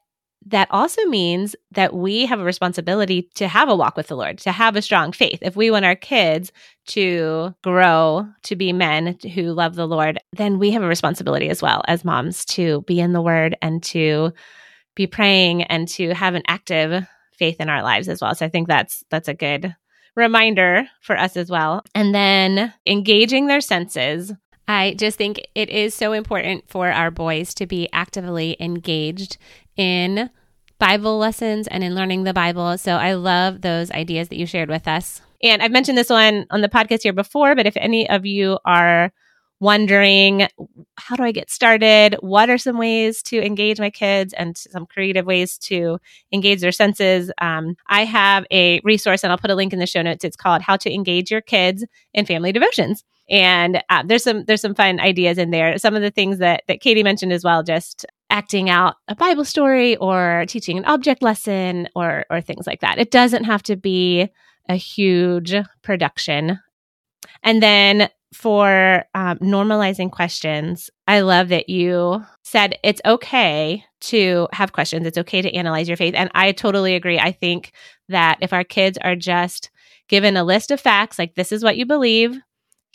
that 0.46 0.68
also 0.70 1.04
means 1.06 1.56
that 1.72 1.92
we 1.92 2.24
have 2.26 2.38
a 2.38 2.44
responsibility 2.44 3.28
to 3.34 3.48
have 3.48 3.68
a 3.68 3.74
walk 3.74 3.96
with 3.96 4.06
the 4.06 4.16
Lord, 4.16 4.38
to 4.38 4.52
have 4.52 4.76
a 4.76 4.82
strong 4.82 5.12
faith. 5.12 5.40
If 5.42 5.56
we 5.56 5.70
want 5.70 5.84
our 5.84 5.96
kids 5.96 6.52
to 6.88 7.52
grow 7.64 8.28
to 8.44 8.56
be 8.56 8.72
men 8.72 9.18
who 9.34 9.52
love 9.52 9.74
the 9.74 9.88
Lord, 9.88 10.20
then 10.32 10.58
we 10.58 10.70
have 10.70 10.84
a 10.84 10.88
responsibility 10.88 11.48
as 11.48 11.62
well 11.62 11.82
as 11.88 12.04
moms 12.04 12.44
to 12.46 12.82
be 12.82 13.00
in 13.00 13.12
the 13.12 13.20
Word 13.20 13.56
and 13.60 13.82
to 13.84 14.32
be 14.94 15.08
praying 15.08 15.64
and 15.64 15.88
to 15.88 16.14
have 16.14 16.34
an 16.34 16.42
active 16.46 17.06
faith 17.32 17.60
in 17.60 17.68
our 17.68 17.82
lives 17.82 18.08
as 18.08 18.20
well. 18.20 18.34
So 18.34 18.46
I 18.46 18.48
think 18.48 18.68
that's 18.68 19.04
that's 19.10 19.28
a 19.28 19.34
good 19.34 19.74
reminder 20.14 20.88
for 21.02 21.18
us 21.18 21.36
as 21.36 21.50
well. 21.50 21.82
And 21.94 22.14
then 22.14 22.72
engaging 22.86 23.46
their 23.46 23.60
senses. 23.60 24.32
I 24.68 24.94
just 24.94 25.16
think 25.16 25.46
it 25.54 25.68
is 25.70 25.94
so 25.94 26.12
important 26.12 26.68
for 26.68 26.90
our 26.90 27.10
boys 27.10 27.54
to 27.54 27.66
be 27.66 27.88
actively 27.92 28.56
engaged 28.58 29.38
in 29.76 30.30
Bible 30.78 31.18
lessons 31.18 31.68
and 31.68 31.84
in 31.84 31.94
learning 31.94 32.24
the 32.24 32.34
Bible. 32.34 32.76
So 32.78 32.92
I 32.96 33.14
love 33.14 33.60
those 33.60 33.90
ideas 33.90 34.28
that 34.28 34.36
you 34.36 34.46
shared 34.46 34.68
with 34.68 34.88
us. 34.88 35.22
And 35.42 35.62
I've 35.62 35.70
mentioned 35.70 35.96
this 35.96 36.10
one 36.10 36.46
on 36.50 36.60
the 36.60 36.68
podcast 36.68 37.02
here 37.02 37.12
before, 37.12 37.54
but 37.54 37.66
if 37.66 37.76
any 37.76 38.08
of 38.08 38.26
you 38.26 38.58
are 38.64 39.12
wondering 39.58 40.46
how 40.98 41.16
do 41.16 41.22
I 41.22 41.32
get 41.32 41.50
started? 41.50 42.16
What 42.20 42.50
are 42.50 42.58
some 42.58 42.76
ways 42.76 43.22
to 43.24 43.42
engage 43.42 43.78
my 43.78 43.90
kids 43.90 44.34
and 44.34 44.56
some 44.56 44.84
creative 44.86 45.24
ways 45.24 45.56
to 45.58 45.98
engage 46.32 46.60
their 46.60 46.72
senses? 46.72 47.30
Um, 47.40 47.76
I 47.86 48.04
have 48.04 48.44
a 48.50 48.80
resource 48.84 49.22
and 49.22 49.30
I'll 49.30 49.38
put 49.38 49.50
a 49.50 49.54
link 49.54 49.72
in 49.72 49.78
the 49.78 49.86
show 49.86 50.02
notes. 50.02 50.24
It's 50.24 50.36
called 50.36 50.62
How 50.62 50.76
to 50.76 50.92
Engage 50.92 51.30
Your 51.30 51.40
Kids 51.40 51.84
in 52.12 52.26
Family 52.26 52.52
Devotions. 52.52 53.04
And 53.28 53.82
uh, 53.90 54.02
there's 54.06 54.24
some 54.24 54.44
there's 54.44 54.60
some 54.60 54.74
fun 54.74 55.00
ideas 55.00 55.38
in 55.38 55.50
there. 55.50 55.78
Some 55.78 55.94
of 55.94 56.02
the 56.02 56.10
things 56.10 56.38
that 56.38 56.62
that 56.68 56.80
Katie 56.80 57.02
mentioned 57.02 57.32
as 57.32 57.44
well, 57.44 57.62
just 57.62 58.06
acting 58.30 58.70
out 58.70 58.96
a 59.08 59.14
Bible 59.14 59.44
story 59.44 59.96
or 59.96 60.44
teaching 60.48 60.78
an 60.78 60.84
object 60.84 61.22
lesson 61.22 61.88
or 61.96 62.24
or 62.30 62.40
things 62.40 62.66
like 62.66 62.80
that. 62.80 62.98
It 62.98 63.10
doesn't 63.10 63.44
have 63.44 63.62
to 63.64 63.76
be 63.76 64.28
a 64.68 64.76
huge 64.76 65.54
production. 65.82 66.60
And 67.42 67.62
then 67.62 68.08
for 68.32 69.04
um, 69.14 69.38
normalizing 69.38 70.10
questions, 70.10 70.90
I 71.06 71.20
love 71.20 71.48
that 71.48 71.68
you 71.68 72.22
said 72.42 72.78
it's 72.82 73.00
okay 73.04 73.84
to 74.02 74.48
have 74.52 74.72
questions. 74.72 75.06
It's 75.06 75.18
okay 75.18 75.42
to 75.42 75.54
analyze 75.54 75.88
your 75.88 75.96
faith. 75.96 76.14
And 76.14 76.30
I 76.34 76.52
totally 76.52 76.94
agree. 76.94 77.18
I 77.18 77.32
think 77.32 77.72
that 78.08 78.38
if 78.40 78.52
our 78.52 78.64
kids 78.64 78.98
are 79.02 79.16
just 79.16 79.70
given 80.08 80.36
a 80.36 80.44
list 80.44 80.70
of 80.70 80.80
facts, 80.80 81.18
like 81.18 81.34
this 81.34 81.50
is 81.52 81.64
what 81.64 81.76
you 81.76 81.86
believe, 81.86 82.38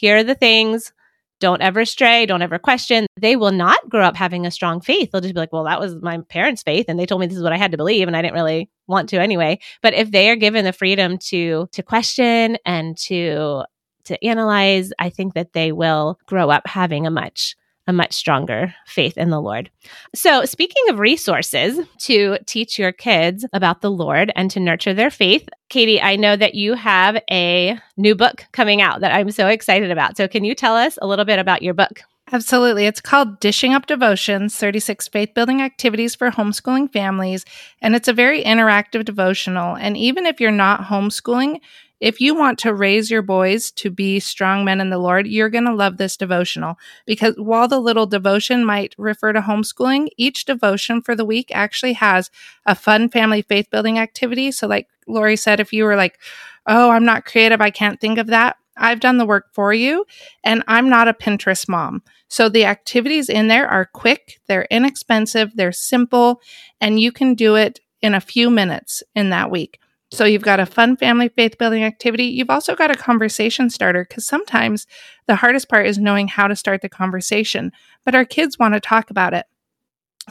here 0.01 0.17
are 0.17 0.23
the 0.23 0.33
things, 0.33 0.91
don't 1.39 1.61
ever 1.61 1.85
stray, 1.85 2.25
don't 2.25 2.41
ever 2.41 2.57
question, 2.57 3.05
they 3.19 3.35
will 3.35 3.51
not 3.51 3.87
grow 3.87 4.03
up 4.03 4.15
having 4.15 4.47
a 4.47 4.51
strong 4.51 4.81
faith. 4.81 5.11
They'll 5.11 5.21
just 5.21 5.35
be 5.35 5.39
like, 5.39 5.53
well, 5.53 5.65
that 5.65 5.79
was 5.79 5.95
my 6.01 6.17
parents' 6.27 6.63
faith 6.63 6.85
and 6.87 6.99
they 6.99 7.05
told 7.05 7.21
me 7.21 7.27
this 7.27 7.37
is 7.37 7.43
what 7.43 7.53
I 7.53 7.57
had 7.57 7.71
to 7.71 7.77
believe 7.77 8.07
and 8.07 8.17
I 8.17 8.21
didn't 8.23 8.33
really 8.33 8.69
want 8.87 9.09
to 9.09 9.21
anyway. 9.21 9.59
But 9.83 9.93
if 9.93 10.09
they 10.09 10.31
are 10.31 10.35
given 10.35 10.65
the 10.65 10.73
freedom 10.73 11.19
to 11.29 11.67
to 11.71 11.83
question 11.83 12.57
and 12.65 12.97
to 13.05 13.63
to 14.05 14.25
analyze, 14.25 14.91
I 14.97 15.11
think 15.11 15.35
that 15.35 15.53
they 15.53 15.71
will 15.71 16.19
grow 16.25 16.49
up 16.49 16.65
having 16.65 17.05
a 17.05 17.11
much 17.11 17.55
a 17.91 17.93
much 17.93 18.13
stronger 18.13 18.73
faith 18.87 19.17
in 19.17 19.29
the 19.29 19.41
Lord. 19.41 19.69
So, 20.15 20.45
speaking 20.45 20.81
of 20.89 20.97
resources 20.97 21.85
to 21.99 22.37
teach 22.45 22.79
your 22.79 22.93
kids 22.93 23.45
about 23.51 23.81
the 23.81 23.91
Lord 23.91 24.31
and 24.33 24.49
to 24.51 24.61
nurture 24.61 24.93
their 24.93 25.11
faith, 25.11 25.47
Katie, 25.67 26.01
I 26.01 26.15
know 26.15 26.37
that 26.37 26.55
you 26.55 26.73
have 26.75 27.21
a 27.29 27.77
new 27.97 28.15
book 28.15 28.45
coming 28.53 28.81
out 28.81 29.01
that 29.01 29.13
I'm 29.13 29.29
so 29.29 29.47
excited 29.47 29.91
about. 29.91 30.15
So, 30.15 30.29
can 30.29 30.45
you 30.45 30.55
tell 30.55 30.75
us 30.75 30.97
a 31.01 31.07
little 31.07 31.25
bit 31.25 31.37
about 31.37 31.61
your 31.61 31.73
book? 31.73 32.01
Absolutely. 32.31 32.85
It's 32.85 33.01
called 33.01 33.41
Dishing 33.41 33.73
Up 33.73 33.87
Devotions 33.87 34.55
36 34.55 35.09
Faith 35.09 35.33
Building 35.33 35.61
Activities 35.61 36.15
for 36.15 36.31
Homeschooling 36.31 36.89
Families. 36.93 37.43
And 37.81 37.93
it's 37.93 38.07
a 38.07 38.13
very 38.13 38.41
interactive 38.41 39.03
devotional. 39.03 39.75
And 39.75 39.97
even 39.97 40.25
if 40.25 40.39
you're 40.39 40.49
not 40.49 40.85
homeschooling, 40.85 41.59
if 42.01 42.19
you 42.19 42.33
want 42.35 42.57
to 42.59 42.73
raise 42.73 43.11
your 43.11 43.21
boys 43.21 43.71
to 43.73 43.91
be 43.91 44.19
strong 44.19 44.65
men 44.65 44.81
in 44.81 44.89
the 44.89 44.97
Lord, 44.97 45.27
you're 45.27 45.49
going 45.49 45.65
to 45.65 45.73
love 45.73 45.97
this 45.97 46.17
devotional 46.17 46.77
because 47.05 47.35
while 47.37 47.67
the 47.67 47.79
little 47.79 48.07
devotion 48.07 48.65
might 48.65 48.95
refer 48.97 49.31
to 49.31 49.39
homeschooling, 49.39 50.09
each 50.17 50.45
devotion 50.45 51.01
for 51.01 51.15
the 51.15 51.23
week 51.23 51.51
actually 51.53 51.93
has 51.93 52.31
a 52.65 52.75
fun 52.75 53.07
family 53.07 53.43
faith 53.43 53.69
building 53.69 53.99
activity. 53.99 54.51
So, 54.51 54.67
like 54.67 54.87
Laurie 55.07 55.37
said, 55.37 55.59
if 55.59 55.71
you 55.71 55.83
were 55.85 55.95
like, 55.95 56.19
oh, 56.65 56.89
I'm 56.89 57.05
not 57.05 57.25
creative, 57.25 57.61
I 57.61 57.69
can't 57.69 58.01
think 58.01 58.17
of 58.17 58.27
that, 58.27 58.57
I've 58.77 58.99
done 58.99 59.17
the 59.17 59.25
work 59.25 59.53
for 59.53 59.73
you 59.73 60.05
and 60.43 60.63
I'm 60.67 60.89
not 60.89 61.07
a 61.07 61.13
Pinterest 61.13 61.69
mom. 61.69 62.01
So 62.27 62.49
the 62.49 62.65
activities 62.65 63.29
in 63.29 63.47
there 63.47 63.67
are 63.67 63.85
quick, 63.85 64.39
they're 64.47 64.67
inexpensive, 64.71 65.51
they're 65.55 65.71
simple, 65.71 66.41
and 66.79 66.99
you 66.99 67.11
can 67.11 67.35
do 67.35 67.55
it 67.55 67.79
in 68.01 68.15
a 68.15 68.21
few 68.21 68.49
minutes 68.49 69.03
in 69.15 69.29
that 69.29 69.51
week. 69.51 69.79
So 70.11 70.25
you've 70.25 70.41
got 70.41 70.59
a 70.59 70.65
fun 70.65 70.97
family 70.97 71.29
faith 71.29 71.57
building 71.57 71.83
activity. 71.83 72.25
You've 72.25 72.49
also 72.49 72.75
got 72.75 72.91
a 72.91 72.95
conversation 72.95 73.69
starter 73.69 74.05
because 74.07 74.25
sometimes 74.25 74.85
the 75.25 75.35
hardest 75.35 75.69
part 75.69 75.87
is 75.87 75.97
knowing 75.97 76.27
how 76.27 76.47
to 76.47 76.55
start 76.55 76.81
the 76.81 76.89
conversation, 76.89 77.71
but 78.03 78.13
our 78.13 78.25
kids 78.25 78.59
want 78.59 78.73
to 78.73 78.81
talk 78.81 79.09
about 79.09 79.33
it. 79.33 79.45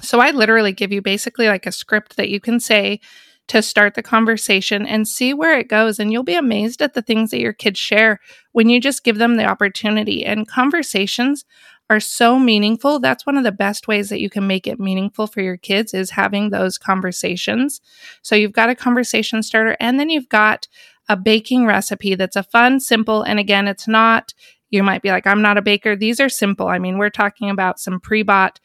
So 0.03 0.21
I 0.21 0.31
literally 0.33 0.73
give 0.73 0.93
you 0.93 1.01
basically 1.01 1.49
like 1.49 1.67
a 1.67 1.73
script 1.73 2.17
that 2.17 2.29
you 2.29 2.41
can 2.41 2.61
say 2.61 3.01
to 3.49 3.63
start 3.63 3.95
the 3.95 4.03
conversation 4.03 4.87
and 4.87 5.09
see 5.09 5.35
where 5.35 5.59
it 5.59 5.69
goes. 5.69 5.99
And 5.99 6.13
you'll 6.13 6.23
be 6.23 6.37
amazed 6.37 6.83
at 6.83 6.95
the 6.95 7.03
things 7.03 7.31
that 7.31 7.41
your 7.41 7.53
kids 7.53 7.81
share 7.81 8.21
when 8.53 8.69
you 8.69 8.81
just 8.81 9.03
give 9.03 9.19
them 9.19 9.37
the 9.37 9.45
opportunity. 9.45 10.25
And 10.25 10.47
conversations 10.47 11.45
are 11.91 12.01
so 12.01 12.39
meaningful. 12.39 13.01
That's 13.01 13.27
one 13.27 13.37
of 13.37 13.43
the 13.43 13.53
best 13.53 13.89
ways 13.89 14.09
that 14.09 14.21
you 14.21 14.31
can 14.31 14.47
make 14.47 14.69
it 14.69 14.79
meaningful 14.79 15.27
for 15.27 15.43
your 15.43 15.57
kids 15.57 15.93
is 15.93 16.11
having 16.11 16.49
those 16.49 16.79
conversations. 16.79 17.81
So 18.23 18.37
you've 18.37 18.53
got 18.53 18.71
a 18.71 18.77
conversation 18.77 19.43
starter 19.43 19.77
and 19.81 19.99
then 19.99 20.09
you've 20.09 20.29
got 20.29 20.69
a 21.09 21.17
baking 21.17 21.67
recipe 21.67 22.15
that's 22.15 22.37
a 22.37 22.45
fun, 22.45 22.79
simple, 22.79 23.23
and 23.23 23.41
again, 23.41 23.67
it's 23.67 23.89
not, 23.89 24.33
you 24.71 24.85
might 24.85 25.03
be 25.03 25.11
like, 25.11 25.27
I'm 25.27 25.43
not 25.43 25.59
a 25.59 25.63
baker. 25.63 25.97
These 25.97 26.21
are 26.21 26.29
simple. 26.29 26.69
I 26.69 26.79
mean, 26.79 26.97
we're 26.97 27.11
talking 27.11 27.51
about 27.51 27.81
some 27.81 27.99
pre 27.99 28.23
bought 28.23 28.61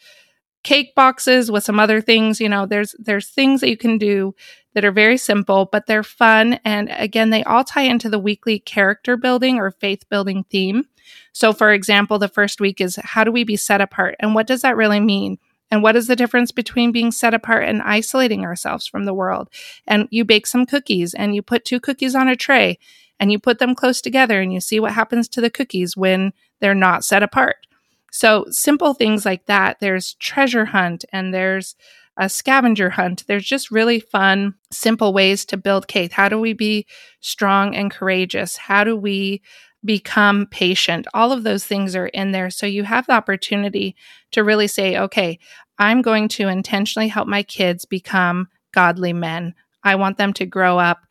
cake 0.66 0.94
boxes 0.96 1.50
with 1.50 1.64
some 1.64 1.80
other 1.80 2.02
things 2.02 2.42
you 2.42 2.50
know 2.50 2.66
there's 2.66 2.96
there's 3.00 3.30
things 3.30 3.62
that 3.62 3.70
you 3.70 3.78
can 3.78 3.98
do 3.98 4.34
that 4.76 4.86
are 4.86 4.92
very 4.92 5.18
simple 5.18 5.68
but 5.72 5.88
they're 5.88 6.04
fun. 6.04 6.60
And 6.64 6.90
again 6.92 7.32
they 7.32 7.44
all 7.44 7.64
tie 7.64 7.84
into 7.84 8.10
the 8.10 8.20
weekly 8.20 8.60
character 8.60 9.18
building 9.18 9.58
or 9.58 9.72
faith 9.72 10.08
building 10.10 10.46
theme. 10.52 10.84
So 11.34 11.54
for 11.54 11.74
example 11.74 12.20
the 12.20 12.28
first 12.28 12.62
week 12.62 12.80
is 12.80 12.98
how 12.98 13.24
do 13.24 13.32
we 13.32 13.44
be 13.44 13.56
set 13.56 13.82
apart? 13.82 14.16
And 14.20 14.36
what 14.36 14.46
does 14.46 14.62
that 14.62 14.78
really 14.78 15.00
mean? 15.00 15.40
And 15.72 15.82
what 15.82 15.96
is 15.96 16.08
the 16.08 16.16
difference 16.16 16.52
between 16.52 16.92
being 16.92 17.12
set 17.12 17.34
apart 17.34 17.64
and 17.64 17.82
isolating 17.82 18.46
ourselves 18.46 18.86
from 18.86 19.06
the 19.06 19.14
world? 19.14 19.50
And 19.88 20.08
you 20.12 20.24
bake 20.24 20.46
some 20.46 20.66
cookies 20.66 21.14
and 21.16 21.34
you 21.34 21.42
put 21.42 21.66
two 21.66 21.80
cookies 21.80 22.14
on 22.14 22.28
a 22.28 22.36
tray 22.36 22.78
and 23.20 23.32
you 23.32 23.40
put 23.40 23.60
them 23.60 23.74
close 23.76 24.02
together 24.02 24.42
and 24.42 24.54
you 24.54 24.60
see 24.60 24.80
what 24.80 24.92
happens 24.92 25.28
to 25.30 25.42
the 25.42 25.50
cookies 25.50 25.98
when 25.98 26.34
they're 26.60 26.76
not 26.76 27.04
set 27.04 27.24
apart 27.24 27.66
so 28.16 28.46
simple 28.50 28.94
things 28.94 29.26
like 29.26 29.46
that. 29.48 29.82
There's 29.82 30.14
treasure 30.16 30.64
hunt 30.64 31.04
and 31.12 31.34
there's 31.34 31.76
a 32.18 32.30
scavenger 32.30 32.92
hunt. 32.92 33.26
There's 33.28 33.46
just 33.46 33.72
really 33.72 34.00
fun, 34.00 34.56
simple 34.72 35.12
ways 35.12 35.44
to 35.48 35.58
build 35.58 35.92
faith. 35.92 36.14
How 36.14 36.30
do 36.30 36.40
we 36.40 36.54
be 36.54 36.88
strong 37.20 37.76
and 37.76 37.92
courageous? 37.92 38.56
How 38.56 38.86
do 38.86 38.96
we 38.96 39.42
become 39.84 40.48
patient? 40.50 41.08
All 41.14 41.34
of 41.34 41.44
those 41.44 41.66
things 41.66 41.94
are 41.94 42.08
in 42.08 42.32
there. 42.32 42.50
So 42.50 42.66
you 42.66 42.84
have 42.84 43.06
the 43.06 43.14
opportunity 43.14 43.98
to 44.32 44.46
really 44.46 44.68
say, 44.68 44.98
okay, 44.98 45.38
I'm 45.78 46.02
going 46.02 46.30
to 46.30 46.48
intentionally 46.48 47.10
help 47.10 47.28
my 47.28 47.44
kids 47.44 47.84
become 47.84 48.48
godly 48.74 49.12
men. 49.12 49.56
I 49.84 49.96
want 49.96 50.18
them 50.18 50.32
to 50.34 50.46
grow 50.46 50.80
up 50.80 51.06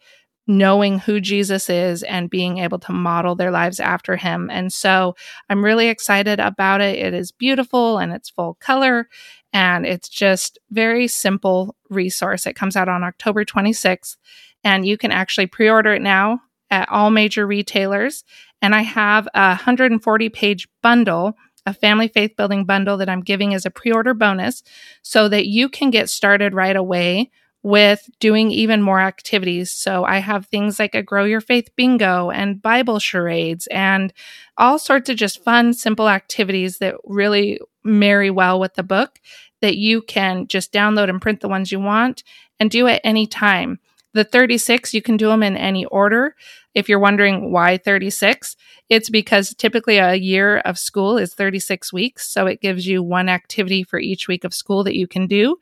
knowing 0.47 0.99
who 0.99 1.21
Jesus 1.21 1.71
is 1.71 2.03
and 2.03 2.31
being 2.31 2.59
able 2.59 2.79
to 2.79 2.93
model 2.93 3.35
their 3.35 3.51
lives 3.51 3.81
after 3.81 4.17
him. 4.17 4.51
And 4.51 4.73
so 4.73 5.17
I'm 5.49 5.65
really 5.65 5.89
excited 5.89 6.39
about 6.41 6.81
it. 6.81 6.99
It 6.99 7.15
is 7.15 7.33
beautiful 7.33 7.99
and 7.99 8.13
it's 8.13 8.31
full 8.31 8.55
color 8.55 9.09
and 9.53 9.87
it's 9.87 10.09
just 10.09 10.59
very 10.71 11.09
simple 11.09 11.75
resource. 11.89 12.47
It 12.47 12.57
comes 12.57 12.77
out 12.77 12.89
on 12.89 13.05
October 13.05 13.45
26th 13.45 14.17
and 14.63 14.87
you 14.87 14.99
can 14.99 15.13
actually 15.13 15.47
pre-order 15.47 15.95
it 15.95 16.03
now 16.03 16.41
at 16.71 16.89
all 16.91 17.11
major 17.11 17.47
retailers. 17.47 18.25
And 18.61 18.75
I 18.75 18.83
have 18.83 19.27
a 19.35 19.49
140 19.49 20.29
page 20.29 20.69
bundle 20.83 21.37
a 21.67 21.73
family 21.73 22.09
faith 22.09 22.37
building 22.37 22.65
bundle 22.65 22.99
that 22.99 23.09
I'm 23.09 23.23
giving 23.23 23.55
as 23.55 23.65
a 23.65 23.71
pre 23.71 23.91
order 23.91 24.15
bonus 24.15 24.63
so 25.03 25.29
that 25.29 25.47
you 25.47 25.69
can 25.69 25.91
get 25.91 26.11
started 26.11 26.55
right 26.55 26.77
away 26.77 27.31
with 27.64 28.11
doing 28.21 28.50
even 28.50 28.83
more 28.83 29.00
activities. 29.00 29.73
So 29.73 30.04
I 30.04 30.18
have 30.18 30.47
things 30.47 30.78
like 30.78 30.94
a 30.94 31.02
Grow 31.02 31.25
Your 31.25 31.40
Faith 31.40 31.71
bingo 31.76 32.30
and 32.30 32.61
Bible 32.61 32.99
charades 32.99 33.66
and 33.68 34.12
all 34.59 34.78
sorts 34.78 35.09
of 35.09 35.16
just 35.16 35.42
fun, 35.42 35.73
simple 35.73 36.11
activities 36.11 36.76
that 36.78 36.97
really 37.04 37.59
marry 37.83 38.30
well 38.30 38.61
with 38.61 38.75
the 38.75 38.83
book 38.83 39.18
that 39.62 39.78
you 39.78 40.02
can 40.02 40.47
just 40.47 40.75
download 40.75 41.09
and 41.09 41.23
print 41.23 41.40
the 41.40 41.49
ones 41.49 41.73
you 41.73 41.80
want 41.80 42.23
and 42.61 42.71
do 42.71 42.87
at 42.87 43.00
any 43.02 43.26
time. 43.26 43.80
The 44.12 44.25
36, 44.25 44.92
you 44.92 45.00
can 45.00 45.16
do 45.16 45.28
them 45.28 45.42
in 45.42 45.56
any 45.56 45.87
order. 45.87 46.37
If 46.75 46.90
you're 46.90 46.99
wondering 46.99 47.50
why 47.50 47.78
36, 47.78 48.56
it's 48.90 49.09
because 49.09 49.54
typically 49.54 49.97
a 49.97 50.14
year 50.14 50.59
of 50.59 50.78
school 50.78 51.16
is 51.16 51.33
36 51.33 51.94
weeks. 51.94 52.28
So 52.28 52.47
it 52.47 52.61
gives 52.61 52.87
you 52.87 53.02
one 53.02 53.30
activity 53.30 53.85
for 53.85 53.99
each 53.99 54.28
week 54.28 54.44
of 54.44 54.52
school 54.52 54.85
that 54.85 54.97
you 54.97 55.06
can 55.06 55.26
do 55.26 55.56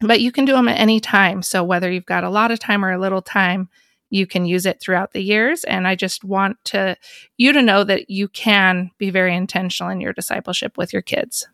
but 0.00 0.20
you 0.20 0.32
can 0.32 0.44
do 0.44 0.52
them 0.52 0.68
at 0.68 0.78
any 0.78 1.00
time. 1.00 1.42
So 1.42 1.64
whether 1.64 1.90
you've 1.90 2.06
got 2.06 2.24
a 2.24 2.30
lot 2.30 2.50
of 2.50 2.58
time 2.58 2.84
or 2.84 2.92
a 2.92 2.98
little 2.98 3.22
time, 3.22 3.68
you 4.10 4.26
can 4.26 4.46
use 4.46 4.64
it 4.64 4.80
throughout 4.80 5.12
the 5.12 5.22
years. 5.22 5.64
And 5.64 5.86
I 5.86 5.94
just 5.94 6.24
want 6.24 6.56
to 6.66 6.96
you 7.36 7.52
to 7.52 7.62
know 7.62 7.84
that 7.84 8.08
you 8.08 8.28
can 8.28 8.90
be 8.98 9.10
very 9.10 9.34
intentional 9.34 9.90
in 9.90 10.00
your 10.00 10.12
discipleship 10.12 10.78
with 10.78 10.92
your 10.92 11.02
kids. 11.02 11.46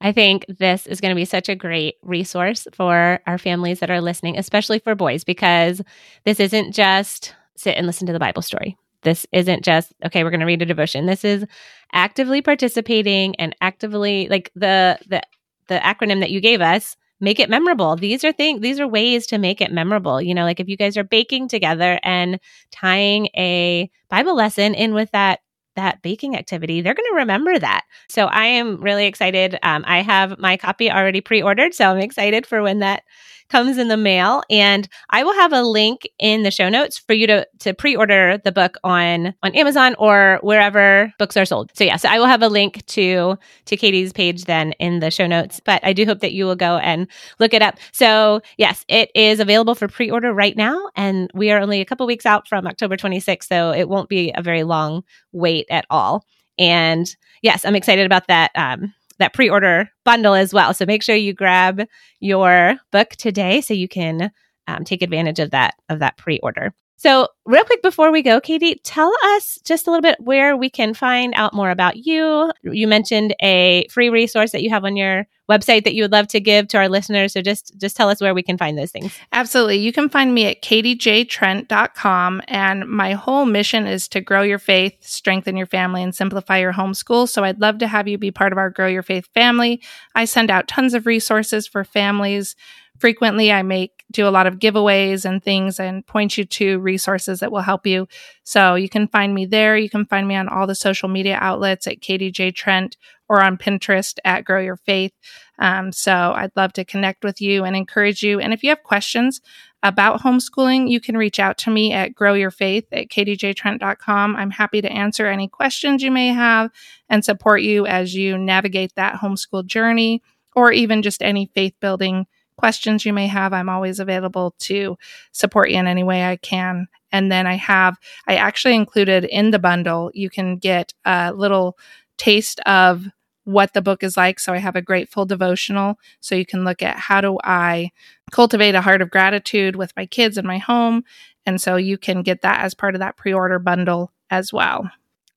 I 0.00 0.12
think 0.12 0.44
this 0.48 0.86
is 0.88 1.00
going 1.00 1.10
to 1.10 1.20
be 1.20 1.24
such 1.24 1.48
a 1.48 1.54
great 1.54 1.94
resource 2.02 2.66
for 2.72 3.20
our 3.26 3.38
families 3.38 3.78
that 3.80 3.90
are 3.90 4.00
listening, 4.00 4.36
especially 4.36 4.80
for 4.80 4.96
boys, 4.96 5.22
because 5.22 5.80
this 6.24 6.40
isn't 6.40 6.72
just 6.72 7.34
sit 7.56 7.76
and 7.76 7.86
listen 7.86 8.08
to 8.08 8.12
the 8.12 8.18
Bible 8.18 8.42
story. 8.42 8.76
This 9.02 9.26
isn't 9.32 9.64
just, 9.64 9.92
okay, 10.04 10.24
we're 10.24 10.30
going 10.30 10.40
to 10.40 10.46
read 10.46 10.62
a 10.62 10.66
devotion. 10.66 11.06
This 11.06 11.24
is 11.24 11.44
actively 11.92 12.42
participating 12.42 13.36
and 13.36 13.54
actively 13.60 14.28
like 14.28 14.50
the 14.54 14.98
the 15.08 15.22
the 15.68 15.78
acronym 15.78 16.20
that 16.20 16.30
you 16.30 16.40
gave 16.40 16.60
us 16.60 16.96
make 17.22 17.40
it 17.40 17.48
memorable. 17.48 17.96
These 17.96 18.24
are 18.24 18.32
things, 18.32 18.60
these 18.60 18.80
are 18.80 18.88
ways 18.88 19.26
to 19.28 19.38
make 19.38 19.60
it 19.62 19.72
memorable. 19.72 20.20
You 20.20 20.34
know, 20.34 20.42
like 20.42 20.60
if 20.60 20.68
you 20.68 20.76
guys 20.76 20.96
are 20.98 21.04
baking 21.04 21.48
together 21.48 21.98
and 22.02 22.38
tying 22.72 23.28
a 23.36 23.90
Bible 24.10 24.34
lesson 24.34 24.74
in 24.74 24.92
with 24.92 25.10
that 25.12 25.40
that 25.74 26.02
baking 26.02 26.36
activity, 26.36 26.82
they're 26.82 26.92
going 26.92 27.08
to 27.10 27.16
remember 27.16 27.58
that. 27.58 27.84
So 28.10 28.26
I 28.26 28.44
am 28.44 28.82
really 28.82 29.06
excited. 29.06 29.58
Um, 29.62 29.84
I 29.86 30.02
have 30.02 30.38
my 30.38 30.58
copy 30.58 30.90
already 30.90 31.22
pre 31.22 31.40
ordered. 31.40 31.72
So 31.72 31.86
I'm 31.86 31.98
excited 31.98 32.44
for 32.44 32.60
when 32.60 32.80
that 32.80 33.04
comes 33.52 33.76
in 33.76 33.88
the 33.88 33.98
mail 33.98 34.42
and 34.48 34.88
I 35.10 35.22
will 35.22 35.34
have 35.34 35.52
a 35.52 35.62
link 35.62 36.08
in 36.18 36.42
the 36.42 36.50
show 36.50 36.70
notes 36.70 36.98
for 36.98 37.12
you 37.12 37.26
to 37.26 37.46
to 37.60 37.74
pre-order 37.74 38.40
the 38.42 38.50
book 38.50 38.78
on 38.82 39.34
on 39.42 39.54
Amazon 39.54 39.94
or 39.98 40.38
wherever 40.42 41.12
books 41.18 41.36
are 41.36 41.44
sold. 41.44 41.70
So 41.74 41.84
yeah, 41.84 41.96
so 41.96 42.08
I 42.08 42.18
will 42.18 42.26
have 42.26 42.42
a 42.42 42.48
link 42.48 42.84
to 42.86 43.36
to 43.66 43.76
Katie's 43.76 44.12
page 44.14 44.46
then 44.46 44.72
in 44.80 45.00
the 45.00 45.10
show 45.10 45.26
notes, 45.26 45.60
but 45.62 45.84
I 45.84 45.92
do 45.92 46.06
hope 46.06 46.20
that 46.20 46.32
you 46.32 46.46
will 46.46 46.56
go 46.56 46.78
and 46.78 47.06
look 47.38 47.52
it 47.52 47.60
up. 47.60 47.78
So, 47.92 48.40
yes, 48.56 48.86
it 48.88 49.10
is 49.14 49.38
available 49.38 49.74
for 49.74 49.86
pre-order 49.86 50.32
right 50.32 50.56
now 50.56 50.88
and 50.96 51.30
we 51.34 51.50
are 51.50 51.60
only 51.60 51.82
a 51.82 51.84
couple 51.84 52.06
weeks 52.06 52.24
out 52.24 52.48
from 52.48 52.66
October 52.66 52.96
26th, 52.96 53.44
so 53.44 53.70
it 53.70 53.88
won't 53.88 54.08
be 54.08 54.32
a 54.34 54.42
very 54.42 54.62
long 54.62 55.04
wait 55.32 55.66
at 55.68 55.84
all. 55.90 56.24
And 56.58 57.06
yes, 57.42 57.64
I'm 57.64 57.76
excited 57.76 58.06
about 58.06 58.28
that 58.28 58.50
um, 58.54 58.94
that 59.22 59.34
pre-order 59.34 59.90
bundle 60.04 60.34
as 60.34 60.52
well. 60.52 60.74
So 60.74 60.84
make 60.86 61.02
sure 61.02 61.16
you 61.16 61.32
grab 61.32 61.82
your 62.20 62.76
book 62.90 63.10
today 63.10 63.60
so 63.60 63.74
you 63.74 63.88
can 63.88 64.30
um, 64.66 64.84
take 64.84 65.02
advantage 65.02 65.38
of 65.38 65.50
that 65.50 65.74
of 65.88 66.00
that 66.00 66.16
pre-order. 66.16 66.74
So, 67.02 67.26
real 67.46 67.64
quick 67.64 67.82
before 67.82 68.12
we 68.12 68.22
go, 68.22 68.40
Katie, 68.40 68.80
tell 68.84 69.12
us 69.34 69.58
just 69.64 69.88
a 69.88 69.90
little 69.90 70.02
bit 70.02 70.20
where 70.20 70.56
we 70.56 70.70
can 70.70 70.94
find 70.94 71.34
out 71.34 71.52
more 71.52 71.70
about 71.70 71.96
you. 71.96 72.52
You 72.62 72.86
mentioned 72.86 73.34
a 73.42 73.88
free 73.90 74.08
resource 74.08 74.52
that 74.52 74.62
you 74.62 74.70
have 74.70 74.84
on 74.84 74.96
your 74.96 75.26
website 75.50 75.82
that 75.82 75.94
you 75.94 76.04
would 76.04 76.12
love 76.12 76.28
to 76.28 76.38
give 76.38 76.68
to 76.68 76.76
our 76.76 76.88
listeners. 76.88 77.32
So 77.32 77.42
just 77.42 77.76
just 77.76 77.96
tell 77.96 78.08
us 78.08 78.20
where 78.20 78.34
we 78.34 78.42
can 78.44 78.56
find 78.56 78.78
those 78.78 78.92
things. 78.92 79.18
Absolutely. 79.32 79.78
You 79.78 79.92
can 79.92 80.08
find 80.10 80.32
me 80.32 80.46
at 80.46 80.62
katiejtrent.com 80.62 82.42
and 82.46 82.88
my 82.88 83.14
whole 83.14 83.46
mission 83.46 83.88
is 83.88 84.06
to 84.06 84.20
grow 84.20 84.42
your 84.42 84.60
faith, 84.60 84.94
strengthen 85.00 85.56
your 85.56 85.66
family 85.66 86.04
and 86.04 86.14
simplify 86.14 86.58
your 86.58 86.72
homeschool. 86.72 87.28
So 87.28 87.42
I'd 87.42 87.60
love 87.60 87.78
to 87.78 87.88
have 87.88 88.06
you 88.06 88.16
be 88.16 88.30
part 88.30 88.52
of 88.52 88.58
our 88.58 88.70
Grow 88.70 88.86
Your 88.86 89.02
Faith 89.02 89.28
family. 89.34 89.82
I 90.14 90.24
send 90.24 90.52
out 90.52 90.68
tons 90.68 90.94
of 90.94 91.06
resources 91.06 91.66
for 91.66 91.82
families 91.82 92.54
frequently 93.02 93.50
I 93.50 93.62
make 93.62 94.04
do 94.12 94.28
a 94.28 94.30
lot 94.30 94.46
of 94.46 94.60
giveaways 94.60 95.24
and 95.24 95.42
things 95.42 95.80
and 95.80 96.06
point 96.06 96.38
you 96.38 96.44
to 96.44 96.78
resources 96.78 97.40
that 97.40 97.50
will 97.50 97.60
help 97.60 97.84
you. 97.84 98.06
So 98.44 98.76
you 98.76 98.88
can 98.88 99.08
find 99.08 99.34
me 99.34 99.44
there. 99.44 99.76
You 99.76 99.90
can 99.90 100.06
find 100.06 100.28
me 100.28 100.36
on 100.36 100.48
all 100.48 100.68
the 100.68 100.76
social 100.76 101.08
media 101.08 101.36
outlets 101.40 101.88
at 101.88 102.00
Katie 102.00 102.30
J. 102.30 102.52
Trent 102.52 102.96
or 103.28 103.42
on 103.42 103.58
Pinterest 103.58 104.18
at 104.24 104.44
Grow 104.44 104.60
Your 104.60 104.76
Faith. 104.76 105.12
Um, 105.58 105.90
so 105.90 106.12
I'd 106.12 106.52
love 106.54 106.72
to 106.74 106.84
connect 106.84 107.24
with 107.24 107.40
you 107.40 107.64
and 107.64 107.74
encourage 107.74 108.22
you. 108.22 108.38
And 108.38 108.52
if 108.52 108.62
you 108.62 108.68
have 108.68 108.84
questions 108.84 109.40
about 109.82 110.20
homeschooling, 110.20 110.88
you 110.88 111.00
can 111.00 111.16
reach 111.16 111.40
out 111.40 111.58
to 111.58 111.70
me 111.70 111.92
at 111.92 112.14
growyourfaith 112.14 112.84
at 112.92 113.08
katiejtrent.com. 113.08 114.36
I'm 114.36 114.50
happy 114.50 114.80
to 114.80 114.92
answer 114.92 115.26
any 115.26 115.48
questions 115.48 116.04
you 116.04 116.12
may 116.12 116.28
have 116.28 116.70
and 117.08 117.24
support 117.24 117.62
you 117.62 117.84
as 117.84 118.14
you 118.14 118.38
navigate 118.38 118.94
that 118.94 119.16
homeschool 119.16 119.66
journey 119.66 120.22
or 120.54 120.70
even 120.70 121.02
just 121.02 121.20
any 121.20 121.46
faith 121.46 121.74
building 121.80 122.26
questions 122.62 123.04
you 123.04 123.12
may 123.12 123.26
have, 123.26 123.52
I'm 123.52 123.68
always 123.68 123.98
available 123.98 124.54
to 124.60 124.96
support 125.32 125.68
you 125.68 125.78
in 125.78 125.88
any 125.88 126.04
way 126.04 126.26
I 126.26 126.36
can. 126.36 126.86
And 127.10 127.32
then 127.32 127.44
I 127.44 127.56
have, 127.56 127.98
I 128.28 128.36
actually 128.36 128.76
included 128.76 129.24
in 129.24 129.50
the 129.50 129.58
bundle, 129.58 130.12
you 130.14 130.30
can 130.30 130.58
get 130.58 130.94
a 131.04 131.32
little 131.32 131.76
taste 132.18 132.60
of 132.60 133.06
what 133.42 133.72
the 133.72 133.82
book 133.82 134.04
is 134.04 134.16
like. 134.16 134.38
So 134.38 134.52
I 134.52 134.58
have 134.58 134.76
a 134.76 134.80
grateful 134.80 135.26
devotional. 135.26 135.98
So 136.20 136.36
you 136.36 136.46
can 136.46 136.62
look 136.62 136.84
at 136.84 136.96
how 136.96 137.20
do 137.20 137.36
I 137.42 137.90
cultivate 138.30 138.76
a 138.76 138.80
heart 138.80 139.02
of 139.02 139.10
gratitude 139.10 139.74
with 139.74 139.92
my 139.96 140.06
kids 140.06 140.38
in 140.38 140.46
my 140.46 140.58
home. 140.58 141.02
And 141.44 141.60
so 141.60 141.74
you 141.74 141.98
can 141.98 142.22
get 142.22 142.42
that 142.42 142.60
as 142.60 142.74
part 142.74 142.94
of 142.94 143.00
that 143.00 143.16
pre 143.16 143.32
order 143.32 143.58
bundle 143.58 144.12
as 144.30 144.52
well. 144.52 144.88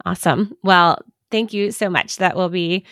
Awesome. 0.05 0.55
Well, 0.61 0.99
thank 1.31 1.53
you 1.53 1.71
so 1.71 1.89
much. 1.89 2.17
That 2.17 2.35
will 2.35 2.49
be 2.49 2.85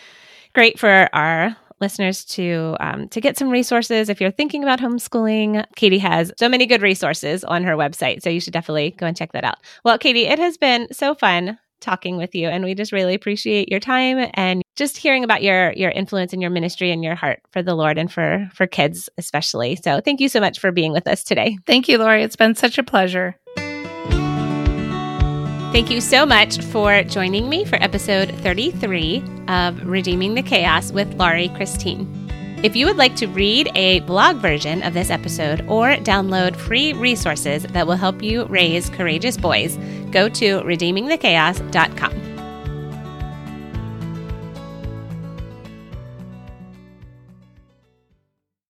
great 0.56 0.80
for 0.80 1.08
our 1.14 1.56
listeners 1.80 2.26
to 2.26 2.76
um, 2.80 3.08
to 3.10 3.22
get 3.22 3.38
some 3.38 3.50
resources 3.50 4.10
if 4.10 4.20
you're 4.22 4.32
thinking 4.32 4.64
about 4.64 4.80
homeschooling. 4.80 5.66
Katie 5.76 6.00
has 6.00 6.32
so 6.38 6.50
many 6.50 6.66
good 6.66 6.82
resources 6.82 7.44
on 7.44 7.64
her 7.64 7.76
website, 7.76 8.22
so 8.22 8.30
you 8.30 8.40
should 8.40 8.54
definitely 8.54 8.92
go 8.92 9.06
and 9.06 9.18
check 9.18 9.32
that 9.34 9.44
out. 9.44 9.58
Well, 9.84 9.98
Katie, 9.98 10.26
it 10.26 10.40
has 10.40 10.58
been 10.58 10.88
so 10.92 11.16
fun 11.16 11.58
talking 11.82 12.18
with 12.18 12.34
you, 12.34 12.48
and 12.48 12.64
we 12.64 12.76
just 12.76 12.92
really 12.92 13.14
appreciate 13.14 13.70
your 13.70 13.80
time 13.80 14.30
and 14.34 14.62
just 14.76 14.98
hearing 14.98 15.24
about 15.24 15.44
your 15.44 15.74
your 15.74 15.92
influence 15.92 16.34
and 16.34 16.42
your 16.42 16.52
ministry 16.52 16.92
and 16.92 17.04
your 17.04 17.16
heart 17.16 17.42
for 17.52 17.62
the 17.62 17.76
Lord 17.76 17.98
and 17.98 18.12
for 18.12 18.50
for 18.54 18.68
kids 18.68 19.10
especially. 19.18 19.76
So, 19.76 20.02
thank 20.02 20.20
you 20.20 20.30
so 20.30 20.40
much 20.40 20.60
for 20.60 20.72
being 20.72 20.94
with 20.94 21.08
us 21.08 21.24
today. 21.24 21.58
Thank 21.68 21.88
you, 21.88 21.98
Laurie. 21.98 22.24
It's 22.24 22.36
been 22.36 22.56
such 22.56 22.78
a 22.78 22.84
pleasure. 22.84 23.36
Thank 25.74 25.90
you 25.90 26.02
so 26.02 26.24
much 26.24 26.60
for 26.66 27.02
joining 27.02 27.50
me 27.50 27.66
for 27.66 27.82
episode 27.82 28.30
33 28.42 29.24
of 29.48 29.84
Redeeming 29.84 30.36
the 30.36 30.44
Chaos 30.44 30.92
with 30.92 31.12
Laurie 31.16 31.50
Christine. 31.50 32.08
If 32.62 32.76
you 32.76 32.86
would 32.86 32.98
like 32.98 33.16
to 33.16 33.26
read 33.26 33.72
a 33.74 34.02
blog 34.02 34.36
version 34.36 34.84
of 34.84 34.94
this 34.94 35.10
episode 35.10 35.62
or 35.62 35.96
download 35.96 36.56
free 36.56 36.94
resources 36.94 37.64
that 37.64 37.88
will 37.88 37.96
help 37.96 38.22
you 38.22 38.46
raise 38.46 38.92
courageous 38.92 39.36
boys, 39.36 39.78
go 40.12 40.30
to 40.30 40.62
redeemingthechaos.com. 40.62 42.33